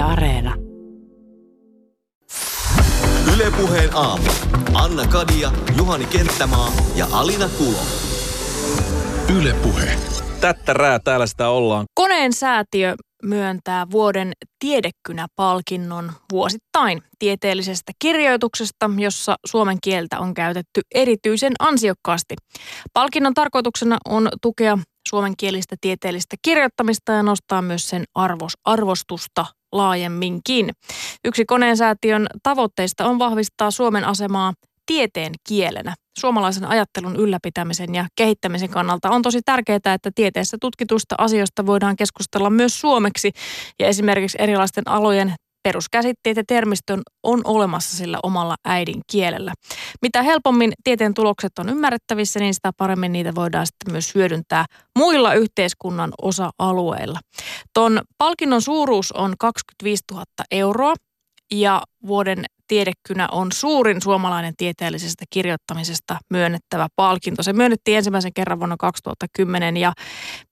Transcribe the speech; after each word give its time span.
Yle 0.00 0.08
Areena. 0.08 0.54
Ylepuheen 3.34 3.90
aamu. 3.94 4.24
Anna 4.74 5.06
Kadia, 5.06 5.52
Juhani 5.76 6.06
Kenttämaa 6.06 6.72
ja 6.96 7.06
Alina 7.12 7.48
Kulo. 7.48 7.78
Ylepuhe. 9.38 9.98
Tättärää 10.40 10.98
täällä 10.98 11.26
sitä 11.26 11.48
ollaan. 11.48 11.84
Koneen 11.94 12.32
säätiö 12.32 12.94
myöntää 13.22 13.86
vuoden 13.90 14.32
tiedekynä-palkinnon 14.58 16.12
vuosittain 16.32 17.02
tieteellisestä 17.18 17.92
kirjoituksesta, 17.98 18.90
jossa 18.98 19.36
suomen 19.46 19.78
kieltä 19.82 20.18
on 20.18 20.34
käytetty 20.34 20.80
erityisen 20.94 21.52
ansiokkaasti. 21.58 22.34
Palkinnon 22.92 23.34
tarkoituksena 23.34 23.98
on 24.04 24.28
tukea 24.42 24.78
suomenkielistä 25.08 25.76
tieteellistä 25.80 26.36
kirjoittamista 26.42 27.12
ja 27.12 27.22
nostaa 27.22 27.62
myös 27.62 27.88
sen 27.88 28.04
arvos, 28.14 28.52
arvostusta 28.64 29.46
laajemminkin. 29.72 30.70
Yksi 31.24 31.44
koneensäätiön 31.44 32.26
tavoitteista 32.42 33.06
on 33.06 33.18
vahvistaa 33.18 33.70
Suomen 33.70 34.04
asemaa 34.04 34.52
tieteen 34.86 35.32
kielenä. 35.48 35.94
Suomalaisen 36.18 36.64
ajattelun 36.64 37.16
ylläpitämisen 37.16 37.94
ja 37.94 38.06
kehittämisen 38.16 38.68
kannalta 38.68 39.10
on 39.10 39.22
tosi 39.22 39.40
tärkeää, 39.44 39.76
että 39.76 40.10
tieteessä 40.14 40.56
tutkituista 40.60 41.14
asioista 41.18 41.66
voidaan 41.66 41.96
keskustella 41.96 42.50
myös 42.50 42.80
suomeksi 42.80 43.30
ja 43.78 43.86
esimerkiksi 43.86 44.38
erilaisten 44.40 44.88
alojen 44.88 45.34
peruskäsitteet 45.62 46.36
ja 46.36 46.44
termistön 46.46 47.00
on 47.22 47.40
olemassa 47.44 47.96
sillä 47.96 48.18
omalla 48.22 48.56
äidinkielellä. 48.64 49.52
Mitä 50.02 50.22
helpommin 50.22 50.72
tieteen 50.84 51.14
tulokset 51.14 51.58
on 51.58 51.68
ymmärrettävissä, 51.68 52.40
niin 52.40 52.54
sitä 52.54 52.70
paremmin 52.76 53.12
niitä 53.12 53.34
voidaan 53.34 53.66
sitten 53.66 53.92
myös 53.92 54.14
hyödyntää 54.14 54.64
muilla 54.98 55.34
yhteiskunnan 55.34 56.12
osa-alueilla. 56.22 57.18
Ton 57.74 58.00
palkinnon 58.18 58.62
suuruus 58.62 59.12
on 59.12 59.34
25 59.38 60.04
000 60.12 60.24
euroa 60.50 60.94
ja 61.54 61.82
vuoden 62.06 62.44
tiedekynä 62.68 63.28
on 63.32 63.52
suurin 63.52 64.02
suomalainen 64.02 64.54
tieteellisestä 64.56 65.24
kirjoittamisesta 65.30 66.16
myönnettävä 66.30 66.88
palkinto. 66.96 67.42
Se 67.42 67.52
myönnettiin 67.52 67.96
ensimmäisen 67.96 68.32
kerran 68.34 68.58
vuonna 68.58 68.76
2010 68.78 69.76
ja 69.76 69.92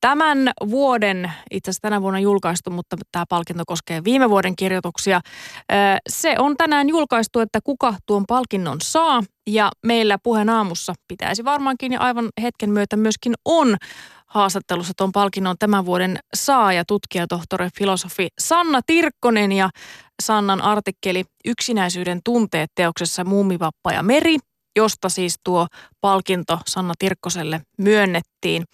tämän 0.01 0.51
vuoden, 0.71 1.33
itse 1.51 1.71
asiassa 1.71 1.83
tänä 1.83 2.03
vuonna 2.03 2.21
julkaistu, 2.21 2.71
mutta 2.71 2.97
tämä 3.13 3.25
palkinto 3.29 3.63
koskee 3.67 4.05
viime 4.05 4.31
vuoden 4.31 4.57
kirjoituksia. 4.57 5.21
Se 6.09 6.35
on 6.39 6.57
tänään 6.57 6.89
julkaistu, 6.89 7.41
että 7.41 7.59
kuka 7.65 7.95
tuon 8.07 8.25
palkinnon 8.29 8.79
saa 8.83 9.23
ja 9.47 9.71
meillä 9.87 10.19
puheen 10.23 10.51
aamussa 10.51 10.95
pitäisi 11.09 11.45
varmaankin 11.45 11.93
ja 11.93 12.01
aivan 12.01 12.29
hetken 12.43 12.71
myötä 12.71 12.97
myöskin 12.97 13.35
on 13.45 13.77
haastattelussa 14.29 14.93
tuon 14.97 15.13
palkinnon 15.13 15.57
tämän 15.59 15.87
vuoden 15.87 16.19
saaja, 16.35 16.85
tutkija, 16.85 17.27
tohtori, 17.27 17.69
filosofi 17.79 18.29
Sanna 18.39 18.81
Tirkkonen 18.87 19.53
ja 19.53 19.71
Sannan 20.23 20.61
artikkeli 20.61 21.25
Yksinäisyyden 21.45 22.21
tunteet 22.25 22.71
teoksessa 22.75 23.25
Muumivappa 23.25 23.93
ja 23.93 24.03
meri, 24.03 24.37
josta 24.77 25.09
siis 25.09 25.35
tuo 25.45 25.67
palkinto 26.01 26.59
Sanna 26.67 26.95
Tirkkoselle 26.99 27.61
myönnettiin. 27.79 28.65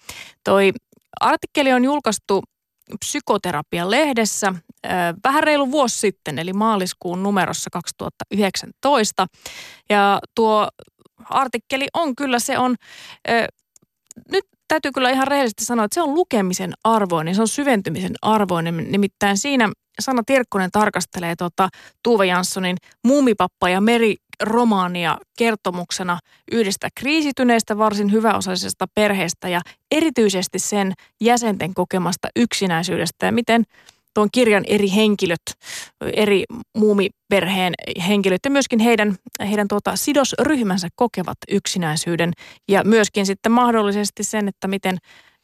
Toi 0.43 0.71
artikkeli 1.21 1.73
on 1.73 1.83
julkaistu 1.83 2.43
psykoterapian 2.99 3.91
lehdessä 3.91 4.53
vähän 5.23 5.43
reilu 5.43 5.71
vuosi 5.71 5.99
sitten, 5.99 6.39
eli 6.39 6.53
maaliskuun 6.53 7.23
numerossa 7.23 7.69
2019. 7.69 9.27
Ja 9.89 10.19
tuo 10.35 10.67
artikkeli 11.29 11.87
on 11.93 12.15
kyllä, 12.15 12.39
se 12.39 12.57
on, 12.57 12.75
nyt 14.31 14.45
täytyy 14.67 14.91
kyllä 14.91 15.09
ihan 15.09 15.27
rehellisesti 15.27 15.65
sanoa, 15.65 15.85
että 15.85 15.95
se 15.95 16.01
on 16.01 16.15
lukemisen 16.15 16.73
arvoinen, 16.83 17.35
se 17.35 17.41
on 17.41 17.47
syventymisen 17.47 18.15
arvoinen. 18.21 18.91
Nimittäin 18.91 19.37
siinä 19.37 19.69
Sanna 19.99 20.23
Tirkkonen 20.25 20.71
tarkastelee 20.71 21.35
tota 21.35 21.69
Tuve 22.03 22.25
Janssonin 22.25 22.77
Muumipappa 23.03 23.69
ja 23.69 23.81
Meri 23.81 24.15
romaania 24.43 25.17
kertomuksena 25.37 26.19
yhdestä 26.51 26.89
kriisityneestä 26.99 27.77
varsin 27.77 28.11
hyväosaisesta 28.11 28.85
perheestä 28.95 29.49
ja 29.49 29.61
erityisesti 29.91 30.59
sen 30.59 30.93
jäsenten 31.21 31.73
kokemasta 31.73 32.27
yksinäisyydestä 32.35 33.25
ja 33.25 33.31
miten 33.31 33.63
tuon 34.15 34.29
kirjan 34.31 34.63
eri 34.67 34.91
henkilöt, 34.95 35.41
eri 36.13 36.43
muumiperheen 36.77 37.73
henkilöt 38.07 38.39
ja 38.45 38.51
myöskin 38.51 38.79
heidän, 38.79 39.15
heidän 39.39 39.67
tuota 39.67 39.95
sidosryhmänsä 39.95 40.87
kokevat 40.95 41.37
yksinäisyyden 41.51 42.33
ja 42.69 42.83
myöskin 42.83 43.25
sitten 43.25 43.51
mahdollisesti 43.51 44.23
sen, 44.23 44.47
että 44.47 44.67
miten 44.67 44.97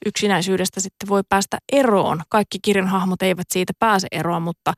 yksinäisyydestä 0.05 0.79
sitten 0.79 1.09
voi 1.09 1.21
päästä 1.29 1.57
eroon. 1.71 2.21
Kaikki 2.29 2.57
kirjan 2.61 2.87
hahmot 2.87 3.21
eivät 3.21 3.47
siitä 3.51 3.73
pääse 3.79 4.07
eroon, 4.11 4.41
mutta 4.41 4.73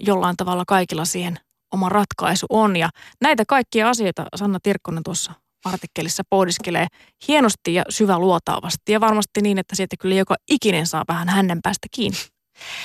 jollain 0.00 0.36
tavalla 0.36 0.64
kaikilla 0.66 1.04
siihen 1.04 1.38
oma 1.74 1.88
ratkaisu 1.88 2.46
on. 2.50 2.76
Ja 2.76 2.88
näitä 3.20 3.44
kaikkia 3.48 3.88
asioita 3.88 4.26
Sanna 4.36 4.58
Tirkkonen 4.62 5.02
tuossa 5.02 5.32
artikkelissa 5.64 6.22
pohdiskelee 6.30 6.86
hienosti 7.28 7.74
ja 7.74 7.84
syväluotaavasti 7.88 8.92
ja 8.92 9.00
varmasti 9.00 9.42
niin, 9.42 9.58
että 9.58 9.76
siitä 9.76 9.96
kyllä 10.00 10.14
joka 10.14 10.34
ikinen 10.50 10.86
saa 10.86 11.04
vähän 11.08 11.28
hänen 11.28 11.58
päästä 11.62 11.88
kiinni. 11.90 12.18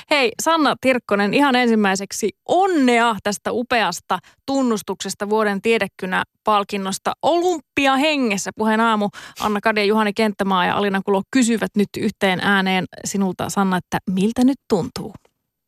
Hei 0.09 0.31
Sanna 0.41 0.75
Tirkkonen, 0.81 1.33
ihan 1.33 1.55
ensimmäiseksi 1.55 2.29
onnea 2.47 3.15
tästä 3.23 3.51
upeasta 3.51 4.19
tunnustuksesta 4.45 5.29
vuoden 5.29 5.61
tiedekynä-palkinnosta 5.61 7.13
Olympia 7.21 7.95
hengessä. 7.95 8.51
Puheen 8.55 8.79
aamu 8.79 9.09
Anna 9.39 9.59
Kade, 9.61 9.85
Juhani 9.85 10.13
Kenttämaa 10.13 10.65
ja 10.65 10.75
Alina 10.75 11.01
Kulo 11.05 11.21
kysyvät 11.31 11.71
nyt 11.75 11.89
yhteen 11.97 12.39
ääneen 12.39 12.85
sinulta 13.05 13.49
Sanna, 13.49 13.77
että 13.77 13.97
miltä 14.09 14.43
nyt 14.43 14.57
tuntuu? 14.69 15.13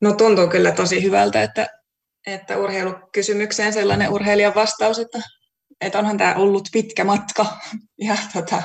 No 0.01 0.13
tuntuu 0.13 0.47
kyllä 0.47 0.71
tosi 0.71 1.03
hyvältä, 1.03 1.43
että, 1.43 1.67
että 2.27 2.57
urheilukysymykseen 2.57 3.73
sellainen 3.73 4.09
urheilijan 4.09 4.55
vastaus, 4.55 4.99
että, 4.99 5.21
että 5.81 5.99
onhan 5.99 6.17
tämä 6.17 6.35
ollut 6.35 6.69
pitkä 6.71 7.03
matka. 7.03 7.45
Ja 7.97 8.15
tota, 8.33 8.55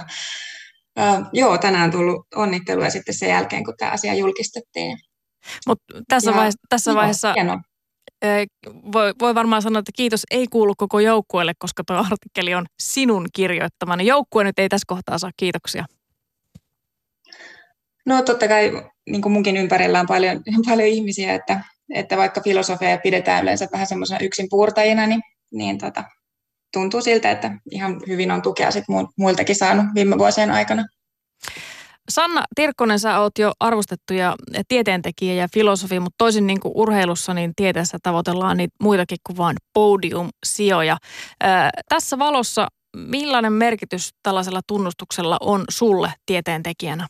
äh, 0.99 1.19
joo, 1.33 1.59
tänään 1.59 1.91
tullut 1.91 2.27
onnitteluja 2.35 2.91
sitten 2.91 3.15
sen 3.15 3.29
jälkeen, 3.29 3.65
kun 3.65 3.75
tämä 3.79 3.91
asia 3.91 4.15
julkistettiin. 4.15 4.99
Mutta 5.67 5.85
tässä, 6.09 6.35
vaiheessa, 6.35 6.61
tässä 6.69 6.95
vaiheessa 6.95 7.35
voi, 8.93 9.15
voi 9.21 9.35
varmaan 9.35 9.63
sanoa, 9.63 9.79
että 9.79 9.93
kiitos 9.97 10.23
ei 10.31 10.47
kuulu 10.47 10.75
koko 10.77 11.01
joukkueelle, 11.01 11.53
koska 11.59 11.83
tuo 11.87 11.97
artikkeli 11.97 12.55
on 12.55 12.67
sinun 12.83 13.27
kirjoittamani. 13.33 14.07
Joukkue 14.07 14.45
nyt 14.45 14.59
ei 14.59 14.69
tässä 14.69 14.85
kohtaa 14.89 15.19
saa 15.19 15.31
kiitoksia. 15.37 15.85
No 18.07 18.23
totta 18.23 18.49
kai 18.49 18.73
niin 19.11 19.23
kuin 19.23 19.33
munkin 19.33 19.57
ympärillä 19.57 20.01
on 20.01 20.07
paljon, 20.07 20.43
paljon 20.69 20.89
ihmisiä, 20.89 21.35
että, 21.35 21.65
että 21.95 22.17
vaikka 22.17 22.41
filosofia 22.41 22.99
pidetään 22.99 23.43
yleensä 23.43 23.69
vähän 23.73 23.87
semmoisena 23.87 24.21
yksin 24.21 24.47
puurtajina, 24.51 25.07
niin, 25.07 25.23
niin 25.53 25.79
tota, 25.79 26.05
tuntuu 26.73 27.01
siltä, 27.01 27.31
että 27.31 27.51
ihan 27.71 28.01
hyvin 28.09 28.31
on 28.31 28.43
tukea 28.43 28.71
sit 28.71 28.85
muiltakin 29.17 29.57
saanut 29.57 29.87
viime 29.95 30.19
vuosien 30.19 30.51
aikana. 30.51 30.85
Sanna 32.09 32.45
Tirkkonen, 32.55 32.99
sä 32.99 33.21
oot 33.21 33.39
jo 33.39 33.53
arvostettu 33.61 34.15
ja 34.15 34.37
tieteentekijä 34.69 35.35
ja 35.35 35.49
filosofi, 35.55 36.01
mutta 36.01 36.15
toisin 36.19 36.47
niin 36.47 36.61
kuin 36.61 36.73
urheilussa, 36.75 37.35
niin 37.35 37.53
tieteessä 37.57 37.99
tavoitellaan 38.03 38.57
niitä 38.57 38.77
muitakin 38.83 39.19
kuin 39.27 39.37
vain 39.37 39.57
podium-sijoja. 39.75 40.97
Ää, 41.41 41.71
tässä 41.89 42.19
valossa 42.19 42.69
millainen 42.97 43.53
merkitys 43.53 44.11
tällaisella 44.23 44.61
tunnustuksella 44.67 45.37
on 45.41 45.65
sulle 45.71 46.13
tieteentekijänä? 46.27 47.07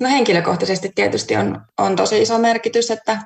No 0.00 0.08
henkilökohtaisesti 0.08 0.92
tietysti 0.94 1.36
on, 1.36 1.60
on 1.78 1.96
tosi 1.96 2.22
iso 2.22 2.38
merkitys, 2.38 2.90
että, 2.90 3.22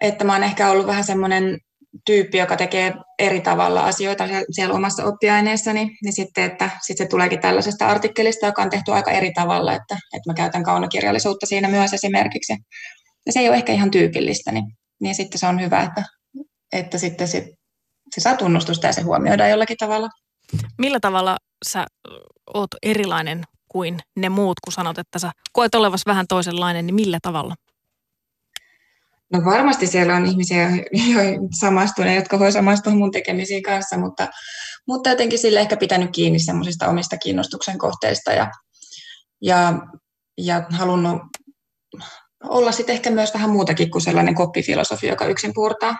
että 0.00 0.24
mä 0.24 0.32
oon 0.32 0.44
ehkä 0.44 0.70
ollut 0.70 0.86
vähän 0.86 1.04
semmoinen 1.04 1.58
tyyppi, 2.06 2.38
joka 2.38 2.56
tekee 2.56 2.94
eri 3.18 3.40
tavalla 3.40 3.84
asioita 3.84 4.24
siellä 4.50 4.74
omassa 4.74 5.04
oppiaineessani, 5.04 5.90
niin 6.04 6.12
sitten, 6.12 6.44
että 6.44 6.70
sitten 6.82 7.06
se 7.06 7.08
tuleekin 7.08 7.40
tällaisesta 7.40 7.86
artikkelista, 7.88 8.46
joka 8.46 8.62
on 8.62 8.70
tehty 8.70 8.92
aika 8.92 9.10
eri 9.10 9.32
tavalla, 9.32 9.72
että, 9.72 9.94
että 9.94 10.30
mä 10.30 10.34
käytän 10.34 10.64
kaunokirjallisuutta 10.64 11.46
siinä 11.46 11.68
myös 11.68 11.92
esimerkiksi. 11.92 12.52
Ja 13.26 13.32
se 13.32 13.40
ei 13.40 13.48
ole 13.48 13.56
ehkä 13.56 13.72
ihan 13.72 13.90
tyypillistä, 13.90 14.52
niin, 14.52 14.64
niin 15.00 15.14
sitten 15.14 15.38
se 15.38 15.46
on 15.46 15.60
hyvä, 15.60 15.82
että, 15.82 16.02
että 16.72 16.98
sitten 16.98 17.28
se, 17.28 17.48
se 18.14 18.20
saa 18.20 18.36
tunnustusta 18.36 18.86
ja 18.86 18.92
se 18.92 19.02
huomioidaan 19.02 19.50
jollakin 19.50 19.76
tavalla. 19.76 20.08
Millä 20.78 21.00
tavalla 21.00 21.36
sä 21.66 21.86
oot 22.54 22.70
erilainen 22.82 23.44
kuin 23.68 23.98
ne 24.16 24.28
muut, 24.28 24.60
kun 24.64 24.72
sanot, 24.72 24.98
että 24.98 25.18
sä 25.18 25.32
koet 25.52 25.74
olevas 25.74 26.06
vähän 26.06 26.26
toisenlainen, 26.28 26.86
niin 26.86 26.94
millä 26.94 27.18
tavalla? 27.22 27.54
No 29.32 29.44
varmasti 29.44 29.86
siellä 29.86 30.16
on 30.16 30.26
ihmisiä, 30.26 30.68
joihin 31.14 31.40
samastuneet, 31.60 32.16
jotka 32.16 32.38
voi 32.38 32.52
samastua 32.52 32.94
mun 32.94 33.10
tekemisiin 33.10 33.62
kanssa, 33.62 33.98
mutta, 33.98 34.28
mutta 34.86 35.10
jotenkin 35.10 35.38
sille 35.38 35.60
ehkä 35.60 35.76
pitänyt 35.76 36.10
kiinni 36.12 36.38
semmoisista 36.38 36.88
omista 36.88 37.16
kiinnostuksen 37.16 37.78
kohteista 37.78 38.32
ja, 38.32 38.50
ja, 39.42 39.72
ja 40.38 40.66
halunnut 40.70 41.22
olla 42.44 42.72
sitten 42.72 42.92
ehkä 42.92 43.10
myös 43.10 43.34
vähän 43.34 43.50
muutakin 43.50 43.90
kuin 43.90 44.02
sellainen 44.02 44.34
koppifilosofi, 44.34 45.06
joka 45.06 45.26
yksin 45.26 45.52
puurtaa. 45.54 45.96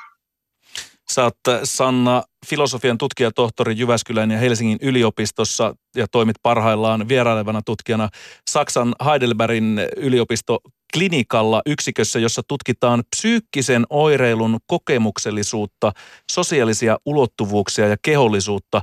Sä 1.10 1.24
oot 1.24 1.38
Sanna 1.64 2.22
filosofian 2.46 2.98
tutkijatohtori 2.98 3.78
Jyväskylän 3.78 4.30
ja 4.30 4.38
Helsingin 4.38 4.78
yliopistossa 4.82 5.74
ja 5.96 6.06
toimit 6.12 6.36
parhaillaan 6.42 7.08
vierailevana 7.08 7.60
tutkijana 7.66 8.08
Saksan 8.50 8.94
Heidelbergin 9.04 9.80
yliopisto 9.96 10.58
klinikalla 10.92 11.62
yksikössä, 11.66 12.18
jossa 12.18 12.42
tutkitaan 12.48 13.04
psyykkisen 13.16 13.86
oireilun 13.90 14.58
kokemuksellisuutta, 14.66 15.92
sosiaalisia 16.30 16.98
ulottuvuuksia 17.06 17.88
ja 17.88 17.96
kehollisuutta. 18.02 18.82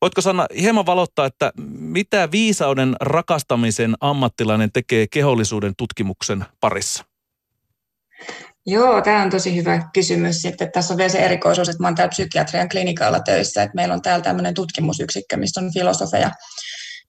Voitko 0.00 0.20
Sanna 0.20 0.46
hieman 0.60 0.86
valottaa, 0.86 1.26
että 1.26 1.52
mitä 1.78 2.30
viisauden 2.30 2.96
rakastamisen 3.00 3.94
ammattilainen 4.00 4.72
tekee 4.72 5.06
kehollisuuden 5.10 5.72
tutkimuksen 5.76 6.44
parissa? 6.60 7.04
Joo, 8.66 9.02
tämä 9.02 9.22
on 9.22 9.30
tosi 9.30 9.56
hyvä 9.56 9.88
kysymys. 9.92 10.42
Sitten 10.42 10.72
tässä 10.72 10.94
on 10.94 10.98
vielä 10.98 11.08
se 11.08 11.18
erikoisuus, 11.18 11.68
että 11.68 11.84
olen 11.84 11.94
täällä 11.94 12.10
psykiatrian 12.10 12.68
klinikalla 12.68 13.20
töissä, 13.20 13.62
että 13.62 13.74
meillä 13.74 13.94
on 13.94 14.02
täällä 14.02 14.24
tämmöinen 14.24 14.54
tutkimusyksikkö, 14.54 15.36
missä 15.36 15.60
on 15.60 15.72
filosofeja. 15.72 16.30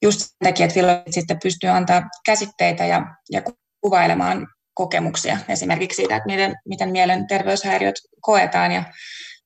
Just 0.02 0.20
sen 0.20 0.30
takia, 0.44 0.66
että 0.66 0.74
filosofit 0.74 1.14
sitten 1.14 1.40
pystyy 1.44 1.70
antaa 1.70 2.02
käsitteitä 2.26 2.86
ja, 2.86 3.16
ja 3.32 3.42
kuvailemaan 3.88 4.48
kokemuksia, 4.74 5.38
esimerkiksi 5.50 5.96
siitä, 5.96 6.16
että 6.16 6.28
miten, 6.28 6.56
miten 6.66 6.90
mielenterveyshäiriöt 6.90 7.96
koetaan 8.22 8.72
ja, 8.72 8.84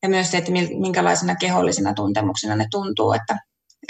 ja 0.03 0.09
myös 0.09 0.31
se, 0.31 0.37
että 0.37 0.51
minkälaisina 0.79 1.35
kehollisina 1.35 1.93
tuntemuksina 1.93 2.55
ne 2.55 2.65
tuntuu, 2.71 3.13
että, 3.13 3.37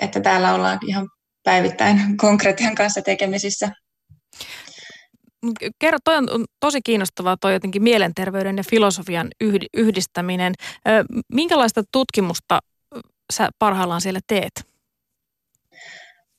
että 0.01 0.21
täällä 0.21 0.53
ollaan 0.53 0.79
ihan 0.87 1.09
päivittäin 1.43 2.01
konkretian 2.17 2.75
kanssa 2.75 3.01
tekemisissä. 3.01 3.71
Kerro, 5.79 5.97
toi 6.03 6.17
on 6.17 6.45
tosi 6.59 6.79
kiinnostavaa 6.83 7.37
toi 7.37 7.53
jotenkin 7.53 7.83
mielenterveyden 7.83 8.57
ja 8.57 8.63
filosofian 8.69 9.27
yhdistäminen. 9.73 10.53
Minkälaista 11.33 11.83
tutkimusta 11.91 12.59
sä 13.33 13.49
parhaillaan 13.59 14.01
siellä 14.01 14.19
teet? 14.27 14.70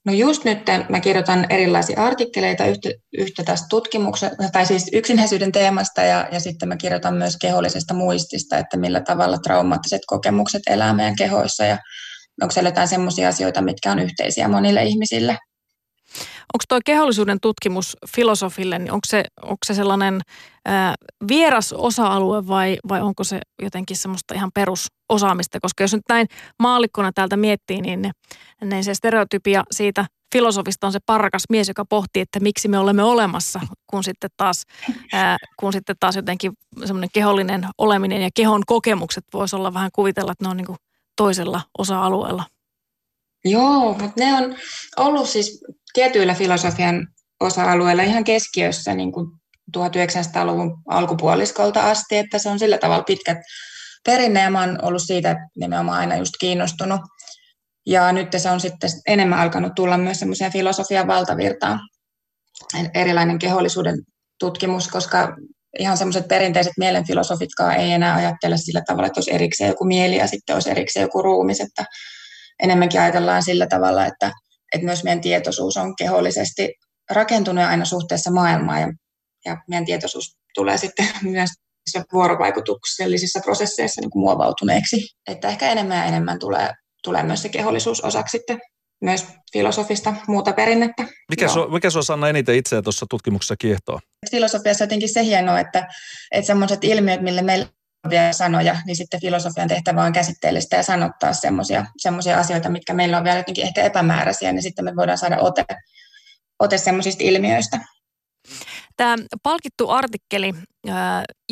No 0.05 0.13
just 0.13 0.45
nyt 0.45 0.59
mä 0.89 1.01
kirjoitan 1.01 1.47
erilaisia 1.51 2.05
artikkeleita 2.05 2.67
yhtä, 2.67 2.91
yhtä 3.19 3.43
tästä 3.45 3.67
tutkimuksesta, 3.71 4.37
tai 4.53 4.67
siis 4.67 4.91
yksinäisyyden 4.93 5.53
teemasta, 5.53 6.03
ja, 6.03 6.29
ja 6.33 6.41
sitten 6.41 6.69
mä 6.69 6.77
kirjoitan 6.77 7.15
myös 7.15 7.37
kehollisesta 7.37 7.95
muistista, 7.95 8.59
että 8.59 8.77
millä 8.77 9.01
tavalla 9.01 9.39
traumaattiset 9.39 10.01
kokemukset 10.07 10.63
elää 10.71 10.93
meidän 10.93 11.17
kehoissa, 11.17 11.65
ja 11.65 11.79
onko 12.43 12.53
siellä 12.53 12.69
jotain 12.69 12.89
sellaisia 12.89 13.29
asioita, 13.29 13.63
mitkä 13.63 13.93
on 13.93 13.99
yhteisiä 13.99 14.49
monille 14.49 14.85
ihmisille. 14.85 15.39
Onko 16.55 16.65
tuo 16.69 16.79
kehollisuuden 16.85 17.39
tutkimus 17.43 17.97
filosofille, 18.09 18.79
niin 18.79 18.93
onko 18.93 19.07
se, 19.07 19.25
onko 19.43 19.57
se 19.67 19.75
sellainen 19.75 20.21
ää, 20.65 20.95
vieras 21.29 21.73
osa-alue 21.73 22.47
vai, 22.47 22.79
vai 22.89 23.01
onko 23.01 23.25
se 23.25 23.41
jotenkin 23.63 23.97
semmoista 23.97 24.35
ihan 24.35 24.51
perusosaamista? 24.55 25.61
Koska 25.61 25.85
jos 25.85 25.93
nyt 25.93 26.03
näin 26.09 26.27
maallikkona 26.59 27.13
täältä 27.15 27.37
miettii, 27.37 27.81
niin, 27.81 28.03
ne, 28.03 28.11
niin 28.65 28.85
se 28.85 28.95
stereotypia 28.95 29.63
siitä 29.71 30.07
filosofista 30.33 30.87
on 30.87 30.93
se 30.93 30.99
parkas 31.07 31.43
mies, 31.51 31.69
joka 31.69 31.85
pohtii, 31.85 32.23
että 32.23 32.41
miksi 32.41 32.69
me 32.69 32.79
olemme 32.79 33.03
olemassa, 33.03 33.61
kun 33.87 34.05
sitten 34.05 34.31
taas, 34.37 34.63
ää, 35.13 35.37
kun 35.61 35.73
sitten 35.73 35.97
taas 36.01 36.17
jotenkin 36.17 36.53
semmoinen 36.85 37.11
kehollinen 37.13 37.67
oleminen 37.79 38.23
ja 38.23 38.31
kehon 38.35 38.63
kokemukset 38.67 39.25
voisi 39.33 39.57
olla 39.57 39.75
vähän 39.75 39.91
kuvitella, 39.95 40.33
että 40.33 40.45
ne 40.45 40.51
on 40.51 40.57
niin 40.57 40.77
toisella 41.17 41.61
osa-alueella. 41.79 42.45
Joo, 43.45 43.99
mutta 43.99 44.13
ne 44.17 44.35
on 44.35 44.57
ollut 44.97 45.29
siis 45.29 45.65
tietyillä 45.93 46.35
filosofian 46.35 47.07
osa-alueilla 47.41 48.03
ihan 48.03 48.25
keskiössä 48.25 48.95
niin 48.95 49.13
kuin 49.13 49.27
1900-luvun 49.79 50.83
alkupuoliskolta 50.89 51.91
asti, 51.91 52.17
että 52.17 52.39
se 52.39 52.49
on 52.49 52.59
sillä 52.59 52.79
tavalla 52.79 53.05
pitkät 53.05 53.39
perinne 54.05 54.41
ja 54.41 54.51
mä 54.51 54.61
oon 54.61 54.79
ollut 54.83 55.03
siitä 55.03 55.37
nimenomaan 55.57 55.99
aina 55.99 56.17
just 56.17 56.33
kiinnostunut. 56.41 57.01
Ja 57.87 58.13
nyt 58.13 58.29
se 58.37 58.51
on 58.51 58.61
sitten 58.61 58.91
enemmän 59.07 59.39
alkanut 59.39 59.75
tulla 59.75 59.99
myös 59.99 60.19
semmoisia 60.19 60.51
filosofian 60.51 61.07
valtavirtaan, 61.07 61.81
erilainen 62.95 63.39
kehollisuuden 63.39 63.97
tutkimus, 64.41 64.89
koska 64.89 65.37
ihan 65.79 65.99
semmoiset 65.99 66.29
perinteiset 66.29 66.73
mielenfilosofitkaan 66.79 67.77
ei 67.77 67.93
enää 67.93 68.15
ajattele 68.15 68.57
sillä 68.57 68.83
tavalla, 68.87 69.07
että 69.07 69.19
olisi 69.19 69.35
erikseen 69.35 69.69
joku 69.69 69.85
mieli 69.85 70.17
ja 70.17 70.27
sitten 70.27 70.55
olisi 70.55 70.71
erikseen 70.71 71.03
joku 71.03 71.23
ruumis, 71.23 71.61
että 71.61 71.85
enemmänkin 72.63 73.01
ajatellaan 73.01 73.43
sillä 73.43 73.67
tavalla, 73.67 74.07
että 74.07 74.31
että 74.75 74.85
myös 74.85 75.05
meidän 75.05 75.21
tietoisuus 75.21 75.77
on 75.77 75.97
kehollisesti 75.97 76.75
rakentunut 77.11 77.65
aina 77.65 77.85
suhteessa 77.85 78.31
maailmaan 78.31 78.81
ja, 78.81 78.93
ja 79.45 79.57
meidän 79.69 79.85
tietoisuus 79.85 80.37
tulee 80.55 80.79
sitten 80.79 81.09
myös 81.23 81.51
vuorovaikutuksellisissa 82.13 83.41
prosesseissa 83.41 84.01
niin 84.01 84.11
kuin 84.11 84.21
muovautuneeksi. 84.21 84.97
Että 85.29 85.49
ehkä 85.49 85.73
enemmän 85.73 85.99
ja 85.99 86.05
enemmän 86.05 86.39
tulee, 86.39 86.71
tulee 87.05 87.23
myös 87.23 87.43
se 87.43 87.49
kehollisuus 87.49 88.01
osaksi 88.01 88.39
sitten 88.39 88.61
myös 89.03 89.27
filosofista 89.53 90.15
muuta 90.29 90.53
perinnettä. 90.53 91.03
Mikä, 91.31 91.49
su, 91.49 91.69
mikä 91.69 91.91
sua 91.91 92.03
Sanna 92.03 92.29
eniten 92.29 92.57
itseä 92.57 92.83
tuossa 92.83 93.07
tutkimuksessa 93.11 93.57
kiehtoo? 93.57 94.01
Filosofiassa 94.31 94.85
jotenkin 94.85 95.13
se 95.13 95.25
hienoa, 95.25 95.61
että, 95.61 95.89
että 96.31 96.47
sellaiset 96.47 96.85
ilmiöt, 96.85 97.23
mille 97.23 97.43
meillä 97.43 97.67
vielä 98.11 98.33
sanoja, 98.33 98.77
niin 98.87 98.97
sitten 98.97 99.21
filosofian 99.21 99.69
tehtävä 99.69 100.05
on 100.05 100.13
käsitteellistä 100.13 100.77
ja 100.77 100.83
sanottaa 100.83 101.33
semmoisia 101.33 102.39
asioita, 102.39 102.69
mitkä 102.69 102.95
meillä 102.95 103.19
on 103.19 103.25
vielä 103.25 103.39
jotenkin 103.39 103.67
ehkä 103.67 103.83
epämääräisiä, 103.83 104.53
niin 104.53 104.63
sitten 104.63 104.85
me 104.85 104.97
voidaan 104.97 105.19
saada 105.19 105.39
ote, 105.39 105.65
ote 106.59 106.79
semmoisista 106.79 107.25
ilmiöistä. 107.25 107.79
Tämä 108.97 109.17
palkittu 109.43 109.91
artikkeli, 109.91 110.55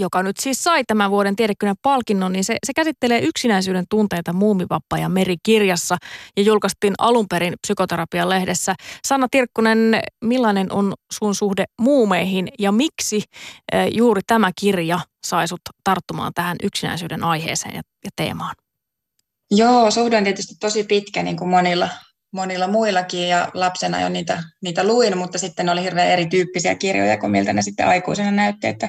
joka 0.01 0.23
nyt 0.23 0.37
siis 0.37 0.65
sai 0.65 0.85
tämän 0.87 1.11
vuoden 1.11 1.37
tiedekynän 1.37 1.77
palkinnon, 1.83 2.33
niin 2.33 2.45
se, 2.45 2.57
se 2.67 2.73
käsittelee 2.77 3.21
yksinäisyyden 3.21 3.85
tunteita 3.91 4.33
Muumivappa 4.33 4.99
ja 4.99 5.09
Merikirjassa 5.09 5.97
ja 6.37 6.43
julkaistiin 6.43 6.95
alun 6.99 7.27
perin 7.31 7.55
psykoterapian 7.63 8.29
lehdessä. 8.29 8.75
Sanna 9.07 9.27
Tirkkunen, 9.31 10.01
millainen 10.25 10.73
on 10.73 10.95
sun 11.13 11.35
suhde 11.35 11.65
muumeihin 11.81 12.49
ja 12.59 12.73
miksi 12.73 13.23
juuri 13.93 14.21
tämä 14.27 14.51
kirja 14.61 15.01
sai 15.27 15.49
sut 15.49 15.61
tarttumaan 15.85 16.33
tähän 16.35 16.57
yksinäisyyden 16.63 17.25
aiheeseen 17.25 17.75
ja, 17.75 17.83
ja 18.05 18.11
teemaan? 18.17 18.55
Joo, 19.51 19.91
suhde 19.91 20.17
on 20.17 20.25
tietysti 20.25 20.55
tosi 20.61 20.85
pitkä 20.85 21.23
niin 21.23 21.37
kuin 21.37 21.51
monilla, 21.51 21.89
monilla 22.33 22.69
muillakin 22.69 23.29
ja 23.29 23.49
lapsena 23.55 24.01
jo 24.01 24.09
niitä, 24.09 24.43
niitä 24.63 24.85
luin, 24.85 25.19
mutta 25.19 25.39
sitten 25.39 25.67
ne 25.67 25.73
oli 25.73 25.83
hirveän 25.83 26.09
erityyppisiä 26.09 26.75
kirjoja 26.75 27.19
kuin 27.19 27.33
miltä 27.33 27.53
ne 27.53 27.63
sitten 27.63 27.87
aikuisena 27.87 28.31
näytti, 28.31 28.67
että 28.67 28.89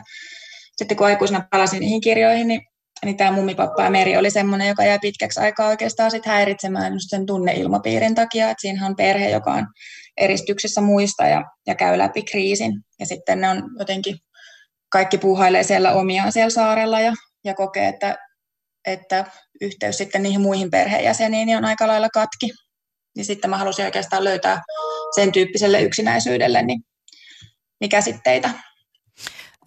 sitten 0.77 0.97
kun 0.97 1.07
aikuisena 1.07 1.47
palasin 1.51 1.79
niihin 1.79 2.01
kirjoihin, 2.01 2.47
niin, 2.47 2.61
niin 3.05 3.17
tämä 3.17 3.31
mummipappa 3.31 3.83
ja 3.83 3.89
Meri 3.89 4.17
oli 4.17 4.31
semmoinen, 4.31 4.67
joka 4.67 4.83
jäi 4.83 4.99
pitkäksi 4.99 5.39
aikaa 5.39 5.67
oikeastaan 5.67 6.11
sit 6.11 6.25
häiritsemään 6.25 6.93
just 6.93 7.09
sen 7.09 7.25
tunneilmapiirin 7.25 8.15
takia, 8.15 8.49
että 8.49 8.61
siinä 8.61 8.85
on 8.85 8.95
perhe, 8.95 9.29
joka 9.29 9.53
on 9.53 9.67
eristyksessä 10.17 10.81
muista 10.81 11.27
ja, 11.27 11.43
ja 11.67 11.75
käy 11.75 11.97
läpi 11.97 12.23
kriisin. 12.23 12.73
Ja 12.99 13.05
sitten 13.05 13.41
ne 13.41 13.49
on 13.49 13.63
jotenkin 13.79 14.17
kaikki 14.91 15.17
puuhailee 15.17 15.63
siellä 15.63 15.93
omiaan 15.93 16.31
siellä 16.31 16.49
saarella 16.49 16.99
ja, 16.99 17.13
ja 17.45 17.53
kokee, 17.53 17.87
että, 17.87 18.17
että 18.85 19.25
yhteys 19.61 19.97
sitten 19.97 20.23
niihin 20.23 20.41
muihin 20.41 20.71
perheenjäseniin 20.71 21.45
niin 21.45 21.57
on 21.57 21.65
aika 21.65 21.87
lailla 21.87 22.09
katki 22.09 22.49
niin 23.15 23.25
sitten 23.25 23.49
mä 23.49 23.57
halusin 23.57 23.85
oikeastaan 23.85 24.23
löytää 24.23 24.61
sen 25.15 25.31
tyyppiselle 25.31 25.81
yksinäisyydelle 25.81 26.61
niin, 26.61 26.81
niin 27.81 27.89
käsitteitä. 27.89 28.49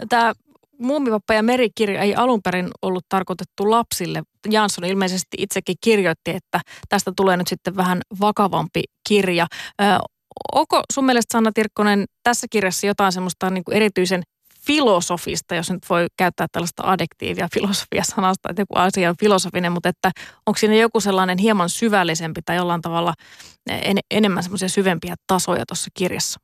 Tämä 0.09 0.33
Muumivappa 0.79 1.35
ja 1.35 1.43
merikirja 1.43 2.03
ei 2.03 2.15
alun 2.15 2.41
perin 2.43 2.71
ollut 2.83 3.05
tarkoitettu 3.09 3.71
lapsille. 3.71 4.23
Jansson 4.51 4.85
ilmeisesti 4.85 5.37
itsekin 5.39 5.77
kirjoitti, 5.85 6.31
että 6.31 6.61
tästä 6.89 7.13
tulee 7.17 7.37
nyt 7.37 7.49
sitten 7.49 7.77
vähän 7.77 8.01
vakavampi 8.21 8.83
kirja. 9.09 9.47
Onko 10.53 10.83
sun 10.93 11.05
mielestä 11.05 11.33
Sanna 11.33 11.53
Tirkkonen 11.55 12.05
tässä 12.23 12.47
kirjassa 12.51 12.87
jotain 12.87 13.13
semmoista 13.13 13.51
niin 13.51 13.65
kuin 13.65 13.77
erityisen 13.77 14.23
filosofista, 14.67 15.55
jos 15.55 15.71
nyt 15.71 15.91
voi 15.91 16.07
käyttää 16.17 16.47
tällaista 16.53 16.91
adjektiivia 16.91 17.49
filosofia-sanasta, 17.55 18.51
että 18.51 18.63
joku 18.63 18.75
asia 18.77 19.11
on 19.11 19.17
filosofinen, 19.21 19.73
mutta 19.73 19.89
että 19.89 20.11
onko 20.47 20.59
siinä 20.59 20.75
joku 20.75 21.01
sellainen 21.01 21.39
hieman 21.39 21.69
syvällisempi 21.69 22.41
tai 22.45 22.57
jollain 22.57 22.83
tavalla 22.83 23.15
en, 23.71 23.99
enemmän 24.11 24.43
semmoisia 24.43 24.69
syvempiä 24.69 25.15
tasoja 25.27 25.67
tuossa 25.67 25.91
kirjassa? 25.95 26.41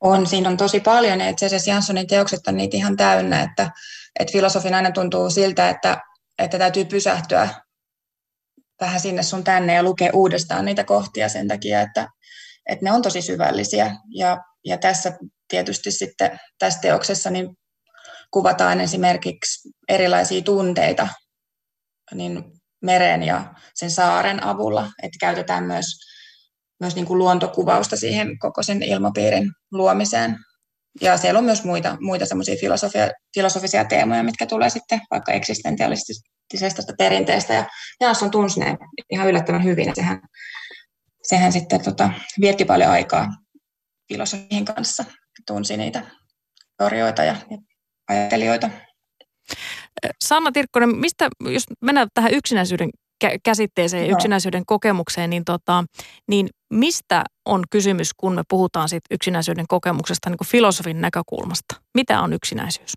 On, 0.00 0.26
siinä 0.26 0.48
on 0.48 0.56
tosi 0.56 0.80
paljon. 0.80 1.20
Itse 1.20 1.46
asiassa 1.46 1.70
Janssonin 1.70 2.06
teokset 2.06 2.46
on 2.46 2.56
niitä 2.56 2.76
ihan 2.76 2.96
täynnä, 2.96 3.42
että, 3.42 3.70
että 4.20 4.32
filosofin 4.32 4.74
aina 4.74 4.90
tuntuu 4.90 5.30
siltä, 5.30 5.68
että, 5.68 6.02
että 6.38 6.58
täytyy 6.58 6.84
pysähtyä 6.84 7.48
vähän 8.80 9.00
sinne 9.00 9.22
sun 9.22 9.44
tänne 9.44 9.74
ja 9.74 9.82
lukea 9.82 10.10
uudestaan 10.12 10.64
niitä 10.64 10.84
kohtia 10.84 11.28
sen 11.28 11.48
takia, 11.48 11.80
että, 11.80 12.08
että 12.68 12.84
ne 12.84 12.92
on 12.92 13.02
tosi 13.02 13.22
syvällisiä. 13.22 13.96
Ja, 14.14 14.38
ja 14.64 14.78
tässä 14.78 15.12
tietysti 15.48 15.90
sitten 15.90 16.40
tässä 16.58 16.80
teoksessa 16.80 17.30
niin 17.30 17.48
kuvataan 18.30 18.80
esimerkiksi 18.80 19.68
erilaisia 19.88 20.42
tunteita 20.42 21.08
niin 22.14 22.44
meren 22.82 23.22
ja 23.22 23.54
sen 23.74 23.90
saaren 23.90 24.44
avulla, 24.44 24.90
että 25.02 25.16
käytetään 25.20 25.64
myös, 25.64 25.84
myös 26.80 26.94
niin 26.94 27.06
kuin 27.06 27.18
luontokuvausta 27.18 27.96
siihen 27.96 28.38
koko 28.38 28.62
sen 28.62 28.82
ilmapiirin 28.82 29.50
luomiseen. 29.72 30.36
Ja 31.00 31.16
siellä 31.16 31.38
on 31.38 31.44
myös 31.44 31.64
muita, 31.64 31.96
muita 32.00 32.26
semmoisia 32.26 32.56
filosofia, 32.60 33.10
filosofisia 33.34 33.84
teemoja, 33.84 34.22
mitkä 34.22 34.46
tulee 34.46 34.70
sitten 34.70 35.00
vaikka 35.10 35.32
eksistentialistisesta 35.32 36.82
perinteestä. 36.98 37.54
Ja 37.54 37.66
Jansson 38.00 38.30
tunsi 38.30 38.60
ne 38.60 38.76
ihan 39.10 39.28
yllättävän 39.28 39.64
hyvin. 39.64 39.94
Sehän, 39.94 40.20
sehän 41.28 41.52
sitten 41.52 41.84
tota, 41.84 42.10
vietti 42.40 42.64
paljon 42.64 42.90
aikaa 42.90 43.28
filosofien 44.08 44.64
kanssa 44.64 45.04
tunsi 45.46 45.76
niitä 45.76 46.02
teorioita 46.78 47.24
ja, 47.24 47.36
ja 47.50 47.58
ajattelijoita. 48.08 48.70
Sanna 50.24 50.52
Tirkkonen, 50.52 50.96
mistä, 50.96 51.28
jos 51.40 51.64
mennään 51.82 52.08
tähän 52.14 52.34
yksinäisyyden 52.34 52.90
käsitteeseen 53.44 54.06
ja 54.06 54.12
yksinäisyyden 54.12 54.62
kokemukseen, 54.66 55.30
niin, 55.30 55.44
tota, 55.44 55.84
niin 56.28 56.48
mistä 56.74 57.24
on 57.44 57.64
kysymys, 57.70 58.10
kun 58.16 58.34
me 58.34 58.42
puhutaan 58.48 58.88
siitä 58.88 59.06
yksinäisyyden 59.10 59.66
kokemuksesta 59.68 60.30
niin 60.30 60.38
kuin 60.38 60.48
filosofin 60.48 61.00
näkökulmasta? 61.00 61.74
Mitä 61.94 62.20
on 62.20 62.32
yksinäisyys? 62.32 62.92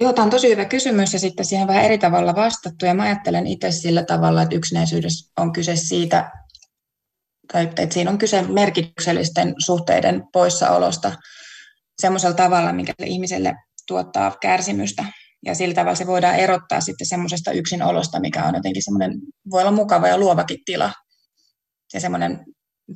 Joo, 0.00 0.12
tämä 0.12 0.24
on 0.24 0.30
tosi 0.30 0.50
hyvä 0.50 0.64
kysymys 0.64 1.12
ja 1.12 1.18
sitten 1.18 1.46
siihen 1.46 1.68
vähän 1.68 1.84
eri 1.84 1.98
tavalla 1.98 2.34
vastattu. 2.34 2.86
Ja 2.86 2.94
mä 2.94 3.02
ajattelen 3.02 3.46
itse 3.46 3.70
sillä 3.70 4.04
tavalla, 4.04 4.42
että 4.42 4.56
yksinäisyydessä 4.56 5.32
on 5.36 5.52
kyse 5.52 5.76
siitä, 5.76 6.30
tai 7.52 7.64
että 7.64 7.94
siinä 7.94 8.10
on 8.10 8.18
kyse 8.18 8.42
merkityksellisten 8.42 9.54
suhteiden 9.58 10.22
poissaolosta 10.32 11.12
semmoisella 12.00 12.36
tavalla, 12.36 12.72
mikä 12.72 12.92
ihmiselle 13.04 13.54
tuottaa 13.86 14.36
kärsimystä. 14.40 15.04
Ja 15.44 15.54
sillä 15.54 15.74
tavalla 15.74 15.94
se 15.94 16.06
voidaan 16.06 16.36
erottaa 16.36 16.80
sitten 16.80 17.06
semmoisesta 17.06 17.52
yksinolosta, 17.52 18.20
mikä 18.20 18.44
on 18.44 18.54
jotenkin 18.54 18.82
semmoinen, 18.82 19.12
voi 19.50 19.60
olla 19.60 19.72
mukava 19.72 20.08
ja 20.08 20.18
luovakin 20.18 20.58
tila. 20.64 20.92
Ja 21.94 22.00
semmoinen, 22.00 22.44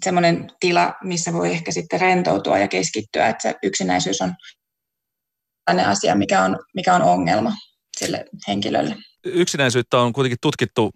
semmoinen 0.04 0.50
tila, 0.61 0.94
missä 1.04 1.32
voi 1.32 1.50
ehkä 1.50 1.73
sitten 1.73 2.00
rentoutua 2.00 2.59
ja 2.59 2.68
keskittyä, 2.68 3.28
että 3.28 3.42
se 3.42 3.54
yksinäisyys 3.62 4.21
on 4.21 4.35
sellainen 5.71 5.92
asia, 5.92 6.14
mikä 6.14 6.42
on, 6.42 6.59
mikä 6.75 6.95
on 6.95 7.02
ongelma 7.02 7.52
sille 7.99 8.25
henkilölle. 8.49 8.97
Yksinäisyyttä 9.25 9.99
on 9.99 10.12
kuitenkin 10.12 10.38
tutkittu 10.40 10.90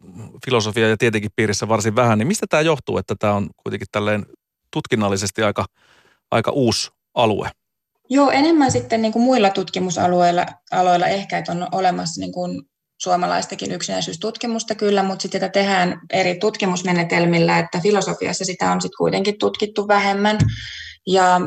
filosofia 0.45 0.89
ja 0.89 0.97
tietenkin 0.97 1.31
piirissä 1.37 1.69
varsin 1.69 1.97
vähän, 1.97 2.19
niin 2.19 2.27
mistä 2.27 2.47
tämä 2.51 2.61
johtuu, 2.61 2.99
että 2.99 3.15
tämä 3.19 3.33
on 3.33 3.51
kuitenkin 3.63 3.89
tälleen 3.93 4.27
tutkinnallisesti 4.73 5.43
aika, 5.43 5.65
aika 6.31 6.51
uusi 6.51 6.91
alue? 7.15 7.51
Joo, 8.11 8.31
enemmän 8.31 8.73
sitten 8.73 9.03
niin 9.03 9.13
kuin 9.13 9.23
muilla 9.23 9.51
tutkimusalueilla 9.51 10.47
aloilla 10.73 11.07
ehkä, 11.07 11.39
että 11.39 11.53
on 11.53 11.69
olemassa 11.73 12.21
niin 12.21 12.33
kuin 12.33 12.63
suomalaistakin 12.99 13.73
yksinäisyystutkimusta 13.73 14.75
kyllä, 14.75 15.03
mutta 15.03 15.23
sitten 15.23 15.41
sitä 15.41 15.49
tehdään 15.49 16.01
eri 16.13 16.39
tutkimusmenetelmillä, 16.39 17.59
että 17.59 17.81
filosofiassa 17.81 18.45
sitä 18.45 18.73
on 18.73 18.81
sitten 18.81 18.97
kuitenkin 18.99 19.39
tutkittu 19.39 19.89
vähemmän. 19.89 20.39
Ja, 21.07 21.41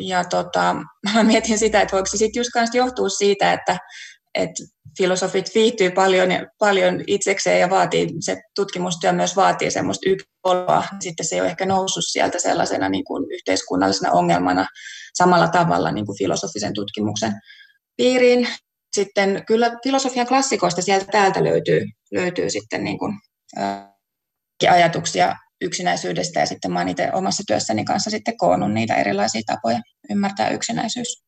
ja 0.00 0.24
tota, 0.24 0.76
mä 1.14 1.22
mietin 1.22 1.58
sitä, 1.58 1.80
että 1.80 1.92
voiko 1.92 2.06
se 2.06 2.16
sitten 2.16 2.40
just 2.40 2.74
johtua 2.74 3.08
siitä, 3.08 3.52
että, 3.52 3.78
että 4.34 4.64
filosofit 4.98 5.54
viihtyy 5.54 5.90
paljon, 5.90 6.28
paljon 6.58 7.04
itsekseen 7.06 7.60
ja 7.60 7.70
vaatii, 7.70 8.08
se 8.20 8.40
tutkimustyö 8.54 9.12
myös 9.12 9.36
vaatii 9.36 9.70
semmoista 9.70 10.10
ykköoloa. 10.10 10.84
Sitten 11.00 11.26
se 11.26 11.34
ei 11.34 11.40
ole 11.40 11.48
ehkä 11.48 11.66
noussut 11.66 12.04
sieltä 12.06 12.38
sellaisena 12.38 12.88
niin 12.88 13.04
kuin 13.04 13.24
yhteiskunnallisena 13.30 14.12
ongelmana 14.12 14.66
samalla 15.14 15.48
tavalla 15.48 15.90
niin 15.92 16.06
kuin 16.06 16.18
filosofisen 16.18 16.74
tutkimuksen 16.74 17.32
piiriin. 17.96 18.48
Sitten 18.92 19.44
kyllä 19.46 19.76
filosofian 19.82 20.26
klassikoista 20.26 20.82
sieltä 20.82 21.06
täältä 21.12 21.44
löytyy, 21.44 21.84
löytyy 22.12 22.50
sitten 22.50 22.84
niin 22.84 22.98
kuin, 22.98 23.12
ää, 23.56 23.94
ajatuksia 24.70 25.36
yksinäisyydestä 25.60 26.40
ja 26.40 26.46
sitten 26.46 26.72
mä 26.72 26.82
itse 26.82 27.10
omassa 27.12 27.42
työssäni 27.46 27.84
kanssa 27.84 28.10
sitten 28.10 28.36
koonnut 28.36 28.72
niitä 28.72 28.94
erilaisia 28.94 29.42
tapoja 29.46 29.80
ymmärtää 30.10 30.48
yksinäisyys. 30.48 31.22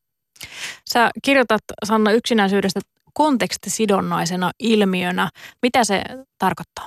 Sä 0.93 1.11
kirjoitat 1.25 1.63
Sanna 1.85 2.13
yksinäisyydestä 2.13 2.81
kontekstisidonnaisena 3.15 4.51
ilmiönä. 4.59 5.29
Mitä 5.63 5.85
se 5.85 6.03
tarkoittaa? 6.39 6.87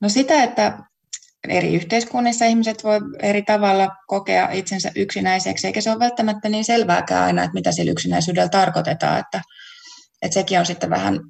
No 0.00 0.08
sitä, 0.08 0.42
että 0.42 0.78
eri 1.48 1.74
yhteiskunnissa 1.74 2.44
ihmiset 2.44 2.84
voi 2.84 3.00
eri 3.22 3.42
tavalla 3.42 3.88
kokea 4.06 4.48
itsensä 4.52 4.90
yksinäiseksi, 4.96 5.66
eikä 5.66 5.80
se 5.80 5.90
ole 5.90 5.98
välttämättä 5.98 6.48
niin 6.48 6.64
selvääkään 6.64 7.24
aina, 7.24 7.42
että 7.42 7.54
mitä 7.54 7.72
sillä 7.72 7.92
yksinäisyydellä 7.92 8.48
tarkoitetaan, 8.48 9.18
että, 9.18 9.42
että 10.22 10.34
sekin 10.34 10.58
on 10.58 10.66
sitten 10.66 10.90
vähän, 10.90 11.20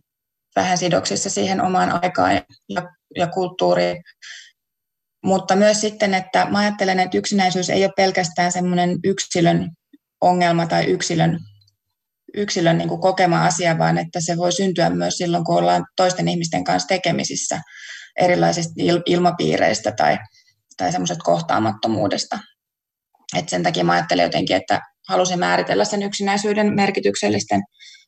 vähän 0.56 0.78
sidoksissa 0.78 1.30
siihen 1.30 1.60
omaan 1.60 2.04
aikaan 2.04 2.40
ja, 2.68 2.82
ja 3.16 3.26
kulttuuriin. 3.26 4.02
Mutta 5.24 5.56
myös 5.56 5.80
sitten, 5.80 6.14
että 6.14 6.46
mä 6.50 6.58
ajattelen, 6.58 7.00
että 7.00 7.18
yksinäisyys 7.18 7.70
ei 7.70 7.84
ole 7.84 7.92
pelkästään 7.96 8.52
semmoinen 8.52 8.98
yksilön 9.04 9.70
ongelma 10.20 10.66
tai 10.66 10.84
yksilön 10.84 11.38
yksilön 12.34 12.78
niin 12.78 12.88
kuin 12.88 13.00
kokema 13.00 13.44
asia, 13.44 13.78
vaan 13.78 13.98
että 13.98 14.20
se 14.20 14.36
voi 14.36 14.52
syntyä 14.52 14.90
myös 14.90 15.14
silloin, 15.16 15.44
kun 15.44 15.56
ollaan 15.56 15.86
toisten 15.96 16.28
ihmisten 16.28 16.64
kanssa 16.64 16.86
tekemisissä 16.86 17.60
erilaisista 18.20 18.72
ilmapiireistä 19.06 19.92
tai, 19.92 20.18
tai 20.76 20.92
semmoisesta 20.92 21.24
kohtaamattomuudesta. 21.24 22.38
Et 23.36 23.48
sen 23.48 23.62
takia 23.62 23.84
mä 23.84 23.92
ajattelen 23.92 24.22
jotenkin, 24.22 24.56
että 24.56 24.80
halusin 25.08 25.38
määritellä 25.38 25.84
sen 25.84 26.02
yksinäisyyden 26.02 26.74
merkityksellisten 26.74 27.62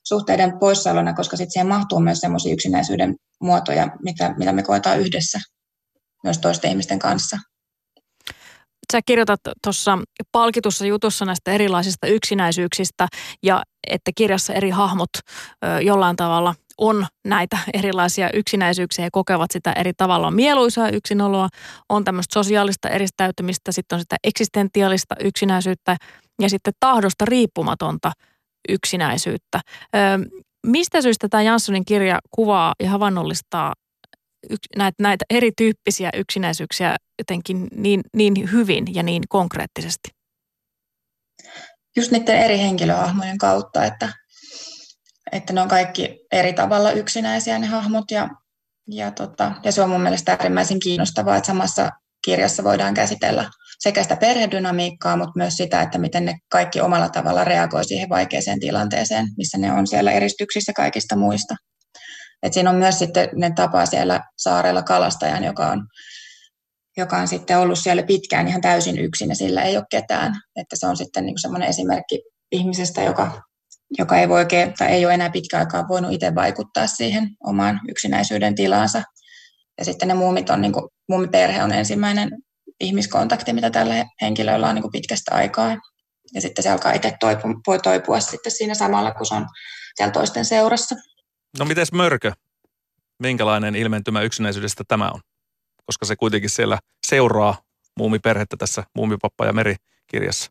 suhteiden 0.04 0.58
poissaolona, 0.58 1.14
koska 1.14 1.36
sitten 1.36 1.52
siihen 1.52 1.68
mahtuu 1.68 2.00
myös 2.00 2.18
semmoisia 2.18 2.52
yksinäisyyden 2.52 3.14
muotoja, 3.40 3.88
mitä, 4.02 4.34
mitä 4.38 4.52
me 4.52 4.62
koetaan 4.62 5.00
yhdessä 5.00 5.38
myös 6.24 6.38
toisten 6.38 6.70
ihmisten 6.70 6.98
kanssa. 6.98 7.38
Sä 8.92 9.00
kirjoitat 9.06 9.40
tuossa 9.62 9.98
palkitussa 10.32 10.86
jutussa 10.86 11.24
näistä 11.24 11.52
erilaisista 11.52 12.06
yksinäisyyksistä 12.06 13.08
ja 13.42 13.62
että 13.90 14.10
kirjassa 14.14 14.52
eri 14.52 14.70
hahmot 14.70 15.10
ö, 15.16 15.80
jollain 15.80 16.16
tavalla 16.16 16.54
on 16.78 17.06
näitä 17.24 17.58
erilaisia 17.74 18.30
yksinäisyyksiä 18.34 19.04
ja 19.04 19.10
kokevat 19.12 19.50
sitä 19.50 19.72
eri 19.72 19.92
tavalla. 19.96 20.26
On 20.26 20.34
mieluisaa 20.34 20.88
yksinoloa, 20.88 21.48
on 21.88 22.04
tämmöistä 22.04 22.34
sosiaalista 22.34 22.88
eristäytymistä, 22.88 23.72
sitten 23.72 23.96
on 23.96 24.00
sitä 24.00 24.16
eksistentiaalista 24.24 25.14
yksinäisyyttä 25.20 25.96
ja 26.40 26.50
sitten 26.50 26.72
tahdosta 26.80 27.24
riippumatonta 27.24 28.12
yksinäisyyttä. 28.68 29.60
Mistä 30.66 31.02
syystä 31.02 31.28
tämä 31.28 31.42
Janssonin 31.42 31.84
kirja 31.84 32.18
kuvaa 32.30 32.74
ja 32.82 32.90
havainnollistaa 32.90 33.72
näitä, 34.76 35.02
näitä 35.02 35.24
erityyppisiä 35.30 36.10
yksinäisyyksiä 36.14 36.96
jotenkin 37.18 37.68
niin, 37.74 38.00
niin 38.16 38.52
hyvin 38.52 38.94
ja 38.94 39.02
niin 39.02 39.22
konkreettisesti? 39.28 40.08
Just 41.96 42.10
niiden 42.10 42.38
eri 42.38 42.58
henkilöhahmojen 42.58 43.38
kautta, 43.38 43.84
että, 43.84 44.08
että 45.32 45.52
ne 45.52 45.60
on 45.60 45.68
kaikki 45.68 46.18
eri 46.32 46.52
tavalla 46.52 46.92
yksinäisiä 46.92 47.58
ne 47.58 47.66
hahmot 47.66 48.10
ja, 48.10 48.28
ja, 48.88 49.10
tota, 49.10 49.52
ja 49.64 49.72
se 49.72 49.82
on 49.82 49.90
mun 49.90 50.00
mielestä 50.00 50.32
äärimmäisen 50.32 50.80
kiinnostavaa, 50.80 51.36
että 51.36 51.46
samassa 51.46 51.90
kirjassa 52.24 52.64
voidaan 52.64 52.94
käsitellä 52.94 53.50
sekä 53.82 54.02
sitä 54.02 54.16
perhedynamiikkaa, 54.16 55.16
mutta 55.16 55.32
myös 55.36 55.54
sitä, 55.54 55.82
että 55.82 55.98
miten 55.98 56.24
ne 56.24 56.38
kaikki 56.52 56.80
omalla 56.80 57.08
tavalla 57.08 57.44
reagoi 57.44 57.84
siihen 57.84 58.08
vaikeaseen 58.08 58.60
tilanteeseen, 58.60 59.26
missä 59.36 59.58
ne 59.58 59.72
on 59.72 59.86
siellä 59.86 60.12
eristyksissä 60.12 60.72
kaikista 60.72 61.16
muista. 61.16 61.54
Et 62.42 62.52
siinä 62.52 62.70
on 62.70 62.76
myös 62.76 62.98
sitten, 62.98 63.28
ne 63.34 63.52
tapaa 63.54 63.86
siellä 63.86 64.20
saarella 64.38 64.82
kalastajan, 64.82 65.44
joka 65.44 65.66
on, 65.66 65.86
joka 66.96 67.16
on 67.16 67.28
sitten 67.28 67.58
ollut 67.58 67.78
siellä 67.78 68.02
pitkään 68.02 68.48
ihan 68.48 68.60
täysin 68.60 68.98
yksin 68.98 69.28
ja 69.28 69.34
sillä 69.34 69.62
ei 69.62 69.76
ole 69.76 69.84
ketään. 69.90 70.32
Että 70.56 70.76
se 70.78 70.86
on 70.86 70.96
sitten 70.96 71.26
niin 71.26 71.40
semmoinen 71.40 71.68
esimerkki 71.68 72.22
ihmisestä, 72.52 73.02
joka, 73.02 73.42
joka 73.98 74.18
ei, 74.18 74.28
voi 74.28 74.38
oikein, 74.38 74.74
tai 74.78 74.88
ei 74.88 75.04
ole 75.04 75.14
enää 75.14 75.30
pitkä 75.30 75.58
aikaa 75.58 75.88
voinut 75.88 76.12
itse 76.12 76.34
vaikuttaa 76.34 76.86
siihen 76.86 77.28
omaan 77.44 77.80
yksinäisyyden 77.88 78.54
tilaansa. 78.54 79.02
Ja 79.78 79.84
sitten 79.84 80.08
ne 80.08 80.14
muumit 80.14 80.50
on, 80.50 80.60
niin 80.60 80.72
kuin, 80.72 80.88
muumiperhe 81.08 81.62
on 81.62 81.72
ensimmäinen 81.72 82.30
ihmiskontakti, 82.82 83.52
mitä 83.52 83.70
tällä 83.70 83.94
henkilöllä 84.20 84.68
on 84.68 84.74
niin 84.74 84.82
kuin 84.82 84.92
pitkästä 84.92 85.34
aikaa. 85.34 85.76
Ja 86.34 86.40
sitten 86.40 86.62
se 86.62 86.70
alkaa 86.70 86.92
itse 86.92 87.16
toipu, 87.20 87.48
voi 87.66 87.78
toipua 87.78 88.20
sitten 88.20 88.52
siinä 88.52 88.74
samalla, 88.74 89.14
kun 89.14 89.26
se 89.26 89.34
on 89.34 89.46
siellä 89.94 90.12
toisten 90.12 90.44
seurassa. 90.44 90.96
No 91.58 91.64
mites 91.64 91.92
mörkö? 91.92 92.32
Minkälainen 93.18 93.76
ilmentymä 93.76 94.22
yksinäisyydestä 94.22 94.84
tämä 94.88 95.10
on? 95.10 95.20
Koska 95.86 96.06
se 96.06 96.16
kuitenkin 96.16 96.50
siellä 96.50 96.78
seuraa 97.06 97.62
muumiperhettä 97.98 98.56
tässä 98.56 98.84
Muumipappa 98.94 99.46
ja 99.46 99.52
Meri 99.52 99.76
kirjassa. 100.06 100.50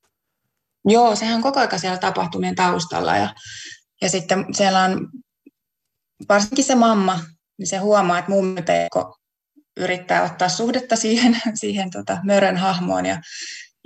Joo, 0.85 1.15
sehän 1.15 1.35
on 1.35 1.41
koko 1.41 1.59
ajan 1.59 1.79
siellä 1.79 1.97
tapahtumien 1.97 2.55
taustalla 2.55 3.17
ja, 3.17 3.33
ja 4.01 4.09
sitten 4.09 4.45
siellä 4.53 4.83
on 4.83 5.07
varsinkin 6.29 6.65
se 6.65 6.75
mamma, 6.75 7.19
niin 7.57 7.67
se 7.67 7.77
huomaa, 7.77 8.19
että 8.19 8.31
muumipeikko 8.31 9.20
yrittää 9.81 10.23
ottaa 10.23 10.49
suhdetta 10.49 10.95
siihen, 10.95 11.37
siihen 11.61 11.89
tota, 11.91 12.17
mörön 12.23 12.57
hahmoon 12.57 13.05
ja, 13.05 13.17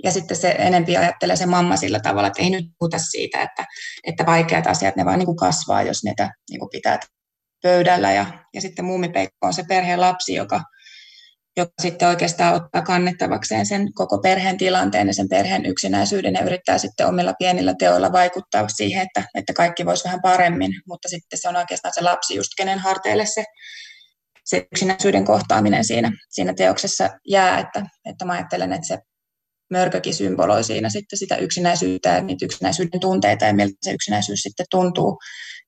ja 0.04 0.10
sitten 0.10 0.36
se 0.36 0.54
enempi 0.58 0.96
ajattelee 0.96 1.36
se 1.36 1.46
mamma 1.46 1.76
sillä 1.76 2.00
tavalla, 2.00 2.28
että 2.28 2.42
ei 2.42 2.50
nyt 2.50 2.64
puhuta 2.78 2.98
siitä, 2.98 3.42
että, 3.42 3.64
että 4.06 4.26
vaikeat 4.26 4.66
asiat, 4.66 4.96
ne 4.96 5.04
vaan 5.04 5.18
niin 5.18 5.26
kuin 5.26 5.36
kasvaa, 5.36 5.82
jos 5.82 6.04
niitä 6.04 6.30
niin 6.50 6.60
kuin 6.60 6.70
pitää 6.72 6.98
pöydällä. 7.62 8.12
Ja, 8.12 8.26
ja 8.54 8.60
sitten 8.60 8.84
muumipeikko 8.84 9.46
on 9.46 9.54
se 9.54 9.64
perheen 9.68 10.00
lapsi, 10.00 10.34
joka, 10.34 10.60
joka 11.56 11.72
sitten 11.82 12.08
oikeastaan 12.08 12.54
ottaa 12.54 12.82
kannettavakseen 12.82 13.66
sen 13.66 13.94
koko 13.94 14.18
perheen 14.18 14.58
tilanteen 14.58 15.06
ja 15.06 15.14
sen 15.14 15.28
perheen 15.28 15.66
yksinäisyyden 15.66 16.34
ja 16.34 16.44
yrittää 16.44 16.78
sitten 16.78 17.06
omilla 17.06 17.34
pienillä 17.38 17.74
teoilla 17.78 18.12
vaikuttaa 18.12 18.68
siihen, 18.68 19.02
että, 19.02 19.28
että 19.34 19.52
kaikki 19.52 19.86
voisi 19.86 20.04
vähän 20.04 20.22
paremmin. 20.22 20.72
Mutta 20.88 21.08
sitten 21.08 21.38
se 21.38 21.48
on 21.48 21.56
oikeastaan 21.56 21.94
se 21.94 22.00
lapsi 22.00 22.34
just, 22.34 22.50
kenen 22.56 22.78
harteille 22.78 23.26
se, 23.26 23.44
se 24.46 24.66
yksinäisyyden 24.72 25.24
kohtaaminen 25.24 25.84
siinä, 25.84 26.12
siinä 26.28 26.54
teoksessa 26.54 27.08
jää. 27.28 27.58
Että, 27.58 27.86
että 28.04 28.24
mä 28.24 28.32
ajattelen, 28.32 28.72
että 28.72 28.86
se 28.86 28.98
mörkökin 29.70 30.14
symboloi 30.14 30.64
siinä 30.64 30.88
sitten 30.88 31.18
sitä 31.18 31.36
yksinäisyyttä 31.36 32.08
ja 32.08 32.20
niitä 32.20 32.44
yksinäisyyden 32.44 33.00
tunteita 33.00 33.44
ja 33.44 33.54
miltä 33.54 33.74
se 33.82 33.92
yksinäisyys 33.92 34.40
sitten 34.40 34.66
tuntuu. 34.70 35.18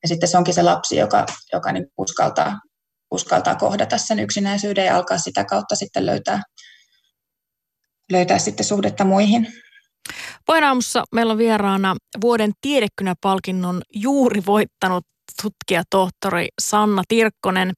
Ja 0.03 0.09
sitten 0.09 0.29
se 0.29 0.39
onkin 0.39 0.55
se 0.55 0.63
lapsi, 0.63 0.97
joka, 0.97 1.27
joka 1.53 1.73
niin 1.73 1.87
uskaltaa, 1.99 2.61
uskaltaa 3.11 3.55
kohdata 3.55 3.99
sen 3.99 4.19
yksinäisyyden 4.19 4.87
ja 4.87 4.97
alkaa 4.97 5.19
sitä 5.19 5.45
kautta 5.45 5.77
sitten 5.77 6.07
löytää, 6.07 6.43
löytää 8.13 8.39
sitten 8.39 8.67
suhdetta 8.67 9.05
muihin. 9.05 9.47
Puheenaamussa 10.47 11.05
meillä 11.15 11.33
on 11.33 11.39
vieraana 11.39 11.97
vuoden 12.21 12.53
tiedekynäpalkinnon 12.61 13.83
juuri 13.95 14.43
voittanut 14.47 15.05
tutkija 15.43 15.83
tohtori 15.91 16.49
Sanna 16.61 17.03
Tirkkonen. 17.09 17.73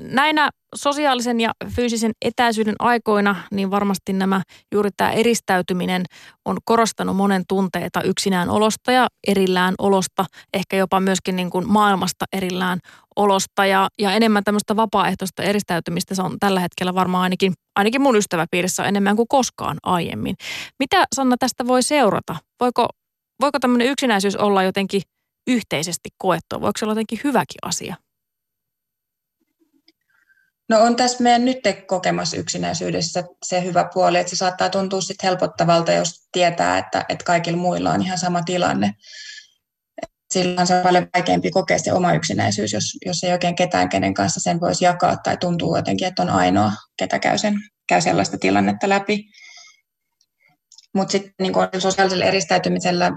Näinä 0.00 0.50
sosiaalisen 0.74 1.40
ja 1.40 1.52
fyysisen 1.76 2.12
etäisyyden 2.24 2.74
aikoina, 2.78 3.36
niin 3.50 3.70
varmasti 3.70 4.12
nämä 4.12 4.42
juuri 4.74 4.90
tämä 4.96 5.10
eristäytyminen 5.10 6.04
on 6.44 6.56
korostanut 6.64 7.16
monen 7.16 7.42
tunteita 7.48 8.02
yksinään 8.02 8.50
olosta 8.50 8.92
ja 8.92 9.06
erillään 9.26 9.74
olosta, 9.78 10.24
ehkä 10.54 10.76
jopa 10.76 11.00
myöskin 11.00 11.36
niin 11.36 11.50
kuin 11.50 11.72
maailmasta 11.72 12.24
erillään 12.32 12.78
olosta 13.16 13.66
ja, 13.66 13.88
ja 13.98 14.12
enemmän 14.12 14.44
tämmöistä 14.44 14.76
vapaaehtoista 14.76 15.42
eristäytymistä 15.42 16.14
se 16.14 16.22
on 16.22 16.36
tällä 16.40 16.60
hetkellä 16.60 16.94
varmaan 16.94 17.22
ainakin, 17.22 17.52
ainakin 17.76 18.02
mun 18.02 18.16
ystäväpiirissä 18.16 18.84
enemmän 18.84 19.16
kuin 19.16 19.28
koskaan 19.28 19.76
aiemmin. 19.82 20.36
Mitä 20.78 21.04
Sanna 21.16 21.36
tästä 21.38 21.66
voi 21.66 21.82
seurata? 21.82 22.36
Voiko, 22.60 22.88
voiko 23.40 23.58
tämmöinen 23.60 23.88
yksinäisyys 23.88 24.36
olla 24.36 24.62
jotenkin 24.62 25.02
yhteisesti 25.48 26.08
koettua? 26.18 26.60
Voiko 26.60 26.78
se 26.78 26.84
olla 26.84 26.92
jotenkin 26.92 27.20
hyväkin 27.24 27.58
asia? 27.62 27.94
No 30.68 30.80
on 30.80 30.96
tässä 30.96 31.22
meidän 31.22 31.44
nyt 31.44 31.58
kokemassa 31.86 32.36
yksinäisyydessä 32.36 33.24
se 33.46 33.64
hyvä 33.64 33.90
puoli, 33.94 34.18
että 34.18 34.30
se 34.30 34.36
saattaa 34.36 34.70
tuntua 34.70 35.00
sitten 35.00 35.28
helpottavalta, 35.28 35.92
jos 35.92 36.28
tietää, 36.32 36.78
että, 36.78 37.04
että 37.08 37.24
kaikilla 37.24 37.58
muilla 37.58 37.90
on 37.90 38.02
ihan 38.02 38.18
sama 38.18 38.42
tilanne. 38.42 38.94
Silloin 40.30 40.66
se 40.66 40.76
on 40.76 40.82
paljon 40.82 41.06
vaikeampi 41.14 41.50
kokea 41.50 41.78
se 41.78 41.92
oma 41.92 42.12
yksinäisyys, 42.12 42.72
jos, 42.72 42.84
jos 43.06 43.24
ei 43.24 43.32
oikein 43.32 43.54
ketään, 43.54 43.88
kenen 43.88 44.14
kanssa 44.14 44.40
sen 44.40 44.60
voisi 44.60 44.84
jakaa 44.84 45.16
tai 45.16 45.36
tuntuu 45.36 45.76
jotenkin, 45.76 46.08
että 46.08 46.22
on 46.22 46.30
ainoa, 46.30 46.72
ketä 46.98 47.18
käy, 47.18 47.38
sen, 47.38 47.54
käy 47.88 48.00
sellaista 48.00 48.38
tilannetta 48.38 48.88
läpi. 48.88 49.24
Mutta 50.94 51.12
sitten 51.12 51.34
niin 51.40 51.52
sosiaalisella 51.78 52.24
eristäytymisellä 52.24 53.12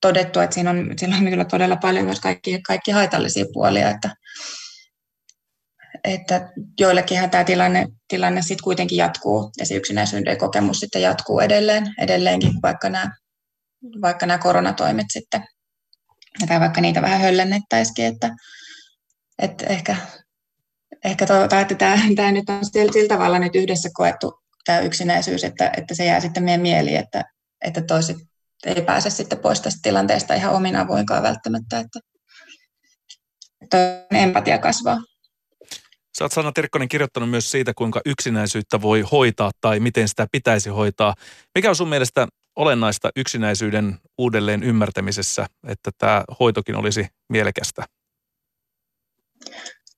todettu, 0.00 0.40
että 0.40 0.54
siinä 0.54 0.70
on, 0.70 0.92
siinä 0.96 1.16
on 1.16 1.24
kyllä 1.24 1.44
todella 1.44 1.76
paljon 1.76 2.04
myös 2.04 2.20
kaikki, 2.20 2.62
kaikki 2.62 2.90
haitallisia 2.90 3.44
puolia, 3.52 3.90
että, 3.90 4.16
että 6.04 6.52
joillekinhan 6.80 7.30
tämä 7.30 7.44
tilanne, 7.44 7.86
tilanne 8.08 8.42
sitten 8.42 8.64
kuitenkin 8.64 8.98
jatkuu 8.98 9.50
ja 9.58 9.66
se 9.66 9.74
yksinäisyyden 9.74 10.38
kokemus 10.38 10.80
sitten 10.80 11.02
jatkuu 11.02 11.40
edelleen, 11.40 11.94
edelleenkin, 11.98 12.52
vaikka 12.62 12.88
nämä, 12.88 13.10
vaikka 14.02 14.26
nämä 14.26 14.38
koronatoimet 14.38 15.06
sitten, 15.10 15.44
tai 16.48 16.60
vaikka 16.60 16.80
niitä 16.80 17.02
vähän 17.02 17.20
höllennettäisikin, 17.20 18.04
että, 18.04 18.30
että 19.42 19.66
ehkä, 19.66 19.96
ehkä 21.04 21.26
toivotaan, 21.26 21.62
että 21.62 21.74
tämä, 21.74 21.98
tämä 22.16 22.32
nyt 22.32 22.48
on 22.48 22.64
sillä, 22.64 22.92
sillä 22.92 23.08
tavalla 23.08 23.38
nyt 23.38 23.54
yhdessä 23.54 23.88
koettu 23.92 24.40
tämä 24.64 24.80
yksinäisyys, 24.80 25.44
että, 25.44 25.72
että 25.76 25.94
se 25.94 26.04
jää 26.04 26.20
sitten 26.20 26.44
meidän 26.44 26.60
mieliin, 26.60 26.96
että, 26.96 27.24
että 27.64 27.82
toiset 27.82 28.16
ei 28.64 28.82
pääse 28.82 29.10
sitten 29.10 29.38
pois 29.38 29.60
tästä 29.60 29.80
tilanteesta 29.82 30.34
ihan 30.34 30.54
omin 30.54 30.76
avoinkaan 30.76 31.22
välttämättä, 31.22 31.78
että, 31.78 32.00
että 33.62 34.06
empatia 34.10 34.58
kasvaa. 34.58 34.98
Sä 36.18 36.24
oot 36.24 36.32
Sanna 36.32 36.52
Tirkkonen 36.52 36.88
kirjoittanut 36.88 37.30
myös 37.30 37.50
siitä, 37.50 37.72
kuinka 37.76 38.00
yksinäisyyttä 38.06 38.82
voi 38.82 39.00
hoitaa 39.00 39.50
tai 39.60 39.80
miten 39.80 40.08
sitä 40.08 40.26
pitäisi 40.32 40.70
hoitaa. 40.70 41.14
Mikä 41.54 41.68
on 41.68 41.76
sun 41.76 41.88
mielestä 41.88 42.26
olennaista 42.56 43.10
yksinäisyyden 43.16 43.98
uudelleen 44.18 44.62
ymmärtämisessä, 44.62 45.46
että 45.68 45.90
tämä 45.98 46.24
hoitokin 46.40 46.76
olisi 46.76 47.06
mielekästä? 47.28 47.84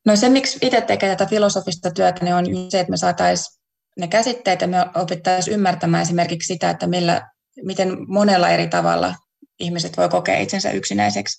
No 0.07 0.17
se, 0.17 0.29
miksi 0.29 0.59
itse 0.63 0.81
tekee 0.81 1.09
tätä 1.09 1.31
filosofista 1.31 1.91
työtä, 1.91 2.25
niin 2.25 2.35
on 2.35 2.45
se, 2.71 2.81
että 2.81 2.91
me 2.91 2.97
saataisiin 2.97 3.59
ne 3.99 4.09
käsitteet 4.09 4.61
ja 4.61 4.69
me 4.69 4.87
opittaisiin 4.95 5.55
ymmärtämään 5.55 6.03
esimerkiksi 6.03 6.47
sitä, 6.47 6.71
että 6.71 6.87
millä, 6.87 7.29
miten 7.65 7.97
monella 8.09 8.49
eri 8.49 8.69
tavalla 8.69 9.15
ihmiset 9.61 9.97
voi 9.97 10.09
kokea 10.09 10.39
itsensä 10.39 10.71
yksinäiseksi 10.71 11.37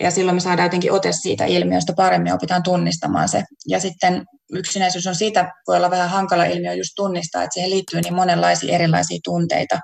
ja 0.00 0.10
silloin 0.10 0.36
me 0.36 0.40
saadaan 0.40 0.66
jotenkin 0.66 0.92
ote 0.92 1.12
siitä 1.12 1.44
ilmiöstä 1.44 1.92
paremmin, 1.96 2.32
opitaan 2.32 2.62
tunnistamaan 2.62 3.28
se. 3.28 3.44
Ja 3.68 3.80
sitten 3.80 4.24
yksinäisyys 4.52 5.06
on 5.06 5.14
siitä, 5.14 5.52
voi 5.66 5.76
olla 5.76 5.90
vähän 5.90 6.10
hankala 6.10 6.44
ilmiö 6.44 6.74
just 6.74 6.92
tunnistaa, 6.96 7.42
että 7.42 7.54
siihen 7.54 7.70
liittyy 7.70 8.00
niin 8.00 8.14
monenlaisia 8.14 8.74
erilaisia 8.74 9.18
tunteita. 9.24 9.78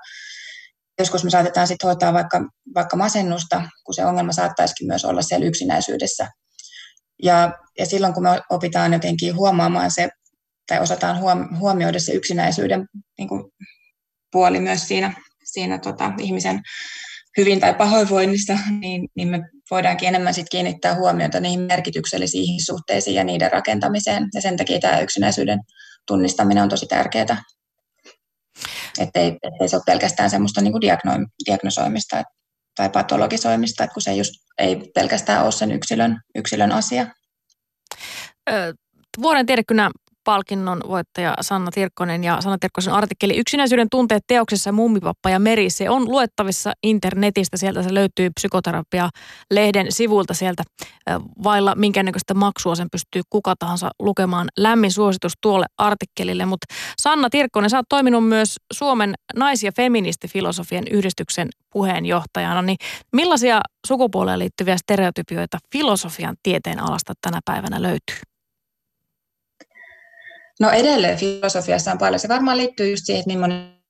Joskus 0.99 1.23
me 1.23 1.29
saatetaan 1.29 1.67
sitten 1.67 1.87
hoitaa 1.87 2.13
vaikka, 2.13 2.41
vaikka 2.75 2.97
masennusta, 2.97 3.63
kun 3.85 3.93
se 3.93 4.05
ongelma 4.05 4.31
saattaisikin 4.31 4.87
myös 4.87 5.05
olla 5.05 5.21
siellä 5.21 5.45
yksinäisyydessä. 5.45 6.27
Ja, 7.23 7.51
ja 7.79 7.85
silloin 7.85 8.13
kun 8.13 8.23
me 8.23 8.41
opitaan 8.49 8.93
jotenkin 8.93 9.35
huomaamaan 9.35 9.91
se, 9.91 10.09
tai 10.67 10.79
osataan 10.79 11.19
huomioida 11.59 11.99
se 11.99 12.11
yksinäisyyden 12.11 12.85
niin 13.17 13.29
kuin, 13.29 13.43
puoli 14.31 14.59
myös 14.59 14.87
siinä, 14.87 15.13
siinä 15.53 15.77
tota, 15.77 16.11
ihmisen 16.19 16.61
hyvin 17.37 17.59
tai 17.59 17.73
pahoinvoinnista, 17.73 18.57
niin, 18.79 19.07
niin 19.15 19.27
me 19.27 19.39
voidaankin 19.71 20.07
enemmän 20.07 20.33
sit 20.33 20.49
kiinnittää 20.51 20.95
huomiota 20.95 21.39
niihin 21.39 21.59
merkityksellisiin 21.59 22.65
suhteisiin 22.65 23.15
ja 23.15 23.23
niiden 23.23 23.51
rakentamiseen. 23.51 24.27
Ja 24.33 24.41
sen 24.41 24.57
takia 24.57 24.79
tämä 24.79 24.99
yksinäisyyden 24.99 25.59
tunnistaminen 26.07 26.63
on 26.63 26.69
tosi 26.69 26.85
tärkeää. 26.85 27.43
Että 28.99 29.19
ei, 29.19 29.37
se 29.67 29.75
ole 29.75 29.83
pelkästään 29.85 30.29
semmoista 30.29 30.61
niin 30.61 30.73
diagno- 30.73 31.27
diagnosoimista 31.45 32.23
tai 32.75 32.89
patologisoimista, 32.89 33.83
että 33.83 33.93
kun 33.93 34.01
se 34.01 34.13
just 34.13 34.33
ei 34.57 34.91
pelkästään 34.95 35.43
ole 35.43 35.51
sen 35.51 35.71
yksilön, 35.71 36.21
yksilön 36.35 36.71
asia. 36.71 37.07
Vuoden 39.21 39.45
tiedekynä 39.45 39.89
palkinnon 40.23 40.81
voittaja 40.87 41.33
Sanna 41.41 41.71
Tirkkonen 41.71 42.23
ja 42.23 42.41
Sanna 42.41 42.57
Tirkkosen 42.57 42.93
artikkeli 42.93 43.37
Yksinäisyyden 43.37 43.87
tunteet 43.91 44.23
teoksessa 44.27 44.71
Mummipappa 44.71 45.29
ja 45.29 45.39
Meri. 45.39 45.69
Se 45.69 45.89
on 45.89 46.11
luettavissa 46.11 46.71
internetistä, 46.83 47.57
sieltä 47.57 47.83
se 47.83 47.93
löytyy 47.93 48.29
psykoterapia-lehden 48.39 49.91
sivulta 49.91 50.33
sieltä 50.33 50.63
vailla 51.43 51.75
minkäännäköistä 51.75 52.33
maksua 52.33 52.75
sen 52.75 52.87
pystyy 52.91 53.21
kuka 53.29 53.53
tahansa 53.59 53.89
lukemaan. 53.99 54.47
Lämmin 54.57 54.91
suositus 54.91 55.33
tuolle 55.41 55.65
artikkelille, 55.77 56.45
mutta 56.45 56.75
Sanna 57.01 57.29
Tirkkonen, 57.29 57.69
sä 57.69 57.77
oot 57.77 57.85
toiminut 57.89 58.27
myös 58.27 58.57
Suomen 58.73 59.13
nais- 59.35 59.63
ja 59.63 59.71
feministifilosofian 59.71 60.83
yhdistyksen 60.91 61.49
puheenjohtajana, 61.73 62.61
niin 62.61 62.77
millaisia 63.13 63.61
sukupuoleen 63.87 64.39
liittyviä 64.39 64.77
stereotypioita 64.77 65.57
filosofian 65.71 66.35
tieteen 66.43 66.79
alasta 66.79 67.13
tänä 67.21 67.39
päivänä 67.45 67.81
löytyy? 67.81 68.32
No 70.63 70.69
edelleen 70.69 71.17
filosofiassa 71.17 71.91
on 71.91 71.97
paljon. 71.97 72.19
Se 72.19 72.27
varmaan 72.27 72.57
liittyy 72.57 72.89
just 72.89 73.05
siihen, 73.05 73.19
että 73.19 73.31
millainen 73.31 73.83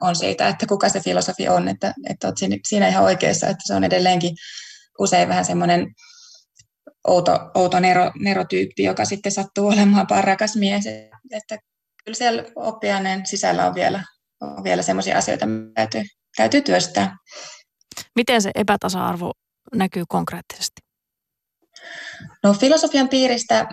on 0.00 0.16
siitä, 0.16 0.48
että 0.48 0.66
kuka 0.66 0.88
se 0.88 1.00
filosofi 1.00 1.48
on, 1.48 1.68
että, 1.68 1.94
että 2.10 2.26
olet 2.26 2.38
siinä 2.68 2.88
ihan 2.88 3.04
oikeassa, 3.04 3.46
että 3.46 3.62
se 3.66 3.74
on 3.74 3.84
edelleenkin 3.84 4.36
usein 4.98 5.28
vähän 5.28 5.44
semmoinen 5.44 5.94
outo, 7.06 7.50
outo 7.54 7.80
nero, 7.80 8.12
nerotyyppi, 8.20 8.82
joka 8.82 9.04
sitten 9.04 9.32
sattuu 9.32 9.68
olemaan 9.68 10.06
parrakas 10.06 10.56
mies. 10.56 10.86
Että 11.30 11.58
kyllä 12.04 12.16
siellä 12.16 12.44
oppiaineen 12.56 13.26
sisällä 13.26 13.66
on 13.66 13.74
vielä, 13.74 14.04
on 14.40 14.64
vielä 14.64 14.82
semmoisia 14.82 15.18
asioita, 15.18 15.46
mitä 15.46 15.72
täytyy, 15.74 16.02
täytyy 16.36 16.60
työstää. 16.60 17.16
Miten 18.16 18.42
se 18.42 18.50
epätasa-arvo 18.54 19.32
näkyy 19.74 20.04
konkreettisesti? 20.08 20.80
No 22.42 22.54
filosofian 22.54 23.08
piiristä 23.08 23.68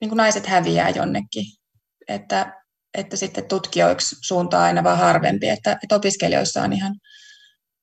niin 0.00 0.08
kuin 0.08 0.16
naiset 0.16 0.46
häviää 0.46 0.90
jonnekin. 0.90 1.44
Että, 2.08 2.52
että 2.94 3.16
sitten 3.16 3.48
tutkijoiksi 3.48 4.16
suuntaa 4.20 4.64
aina 4.64 4.84
vaan 4.84 4.98
harvempi, 4.98 5.48
että, 5.48 5.78
että 5.82 5.96
opiskelijoissa 5.96 6.62
on 6.62 6.72
ihan 6.72 6.94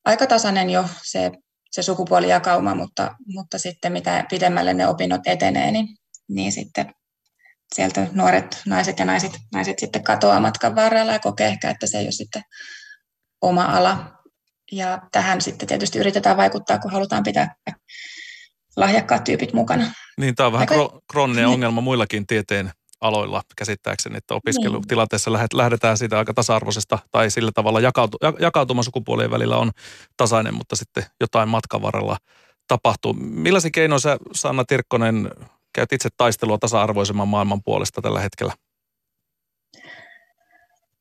aika 0.06 0.28
tasainen 0.28 0.70
jo 0.70 0.86
se, 1.04 1.32
se 1.72 1.84
sukupuolijakauma, 1.84 2.76
mutta, 2.76 3.16
mutta 3.28 3.58
sitten 3.58 3.92
mitä 3.92 4.26
pidemmälle 4.30 4.74
ne 4.74 4.88
opinnot 4.88 5.22
etenee, 5.26 5.72
niin, 5.72 5.88
niin 6.30 6.52
sitten 6.52 6.94
sieltä 7.76 8.08
nuoret 8.12 8.62
naiset 8.66 9.00
ja 9.00 9.06
naiset, 9.06 9.32
naiset 9.54 9.80
sitten 9.80 10.04
katoaa 10.04 10.40
matkan 10.40 10.76
varrella 10.76 11.14
ja 11.14 11.20
kokee 11.20 11.48
ehkä, 11.48 11.70
että 11.70 11.88
se 11.88 11.98
ei 11.98 12.06
ole 12.06 12.12
sitten 12.12 12.42
oma 13.42 13.64
ala. 13.64 14.12
Ja 14.72 15.02
tähän 15.12 15.42
sitten 15.42 15.68
tietysti 15.68 16.00
yritetään 16.00 16.38
vaikuttaa, 16.38 16.80
kun 16.80 16.92
halutaan 16.92 17.24
pitää 17.24 17.56
lahjakkaat 18.78 19.24
tyypit 19.24 19.54
mukana. 19.54 19.92
Niin, 20.18 20.36
tämä 20.36 20.48
on 20.48 20.54
vähän 20.54 20.68
Aika... 20.72 21.00
krooninen 21.12 21.46
niin. 21.46 21.54
ongelma 21.54 21.82
muillakin 21.82 22.28
tieteen 22.28 22.72
aloilla 23.02 23.42
käsittääkseni, 23.56 24.18
että 24.18 24.36
opiskelutilanteessa 24.36 25.32
niin. 25.32 25.48
lähdetään 25.54 25.98
siitä 25.98 26.18
aika 26.18 26.34
tasa-arvoisesta 26.34 27.00
tai 27.12 27.32
sillä 27.32 27.52
tavalla 27.54 27.80
jakautu, 27.80 28.18
jakautuma 28.40 28.84
sukupuolien 28.84 29.32
välillä 29.32 29.58
on 29.58 29.72
tasainen, 30.18 30.54
mutta 30.54 30.76
sitten 30.76 31.06
jotain 31.22 31.50
matkan 31.50 31.82
varrella 31.82 32.18
tapahtuu. 32.68 33.14
Millaisia 33.14 33.72
keinoja 33.72 34.00
sä, 34.00 34.18
Sanna 34.34 34.66
Tirkkonen, 34.66 35.32
käyt 35.74 35.94
itse 35.94 36.10
taistelua 36.18 36.58
tasa-arvoisemman 36.58 37.28
maailman 37.28 37.64
puolesta 37.64 38.02
tällä 38.02 38.20
hetkellä? 38.20 38.54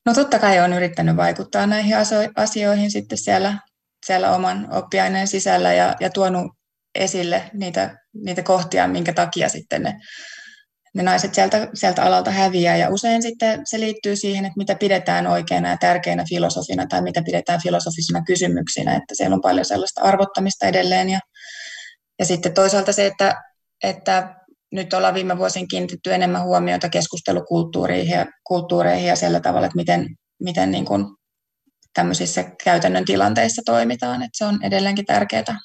No 0.06 0.14
totta 0.14 0.38
kai 0.38 0.58
olen 0.58 0.72
yrittänyt 0.72 1.16
vaikuttaa 1.16 1.66
näihin 1.66 1.96
asioihin 2.37 2.90
sitten 2.90 3.18
siellä, 3.18 3.58
siellä 4.06 4.30
oman 4.30 4.68
oppiaineen 4.70 5.28
sisällä 5.28 5.72
ja, 5.72 5.94
ja 6.00 6.10
tuonut 6.10 6.52
esille 6.94 7.50
niitä, 7.52 7.96
niitä 8.24 8.42
kohtia, 8.42 8.88
minkä 8.88 9.12
takia 9.12 9.48
sitten 9.48 9.83
ne, 9.83 10.00
ne 10.94 11.02
naiset 11.02 11.35
sieltä, 11.35 11.68
sieltä 11.74 12.02
alalta 12.02 12.30
häviää. 12.30 12.76
Ja 12.76 12.90
usein 12.90 13.22
sitten 13.22 13.61
se 13.64 13.80
liittyy 13.80 14.16
siihen, 14.16 14.44
että 14.44 14.59
mitä 14.59 14.74
pidetään 14.74 15.26
oikeana 15.26 15.68
ja 15.70 15.76
tärkeänä 15.76 16.24
filosofina 16.28 16.87
tai 16.87 17.02
mitä 17.02 17.22
pidetään 17.22 17.61
filosofisina 17.62 18.22
kysymyksinä, 18.26 18.94
että 18.94 19.14
siellä 19.14 19.35
on 19.35 19.40
paljon 19.40 19.64
sellaista 19.64 20.00
arvottamista 20.00 20.66
edelleen. 20.66 21.11
Ja, 21.11 21.20
ja 22.18 22.24
sitten 22.24 22.54
toisaalta 22.54 22.92
se, 22.92 23.07
että, 23.07 23.42
että 23.83 24.35
nyt 24.72 24.94
ollaan 24.94 25.14
viime 25.14 25.38
vuosina 25.38 25.66
kiinnitetty 25.66 26.14
enemmän 26.14 26.44
huomiota 26.44 26.88
keskustelukulttuureihin 26.88 28.18
ja, 28.18 28.26
kulttuureihin 28.44 29.09
ja 29.09 29.16
sillä 29.16 29.40
tavalla, 29.40 29.66
että 29.66 29.76
miten, 29.76 30.07
miten 30.42 30.70
niin 30.70 30.85
kuin 30.85 31.04
tämmöisissä 31.94 32.44
käytännön 32.64 33.04
tilanteissa 33.04 33.62
toimitaan. 33.66 34.22
Että 34.22 34.38
se 34.38 34.44
on 34.44 34.64
edelleenkin 34.64 35.07
tärkeää. 35.07 35.59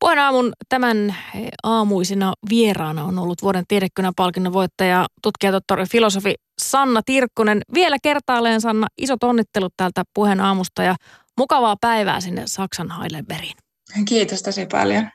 Puheen 0.00 0.18
aamun 0.18 0.52
tämän 0.68 1.14
aamuisina 1.62 2.32
vieraana 2.50 3.04
on 3.04 3.18
ollut 3.18 3.42
vuoden 3.42 3.64
tiedekynä 3.68 4.12
palkinnon 4.16 4.52
voittaja, 4.52 5.06
tutkijatohtori 5.22 5.84
filosofi 5.86 6.34
Sanna 6.62 7.00
Tirkkonen. 7.06 7.60
Vielä 7.74 7.96
kertaalleen 8.02 8.60
Sanna, 8.60 8.86
isot 8.98 9.24
onnittelut 9.24 9.72
täältä 9.76 10.02
puheen 10.14 10.40
aamusta 10.40 10.82
ja 10.82 10.94
mukavaa 11.38 11.76
päivää 11.80 12.20
sinne 12.20 12.42
Saksan 12.46 12.90
Heidelbergiin. 13.00 13.56
Kiitos 14.08 14.42
tosi 14.42 14.66
paljon. 14.66 15.10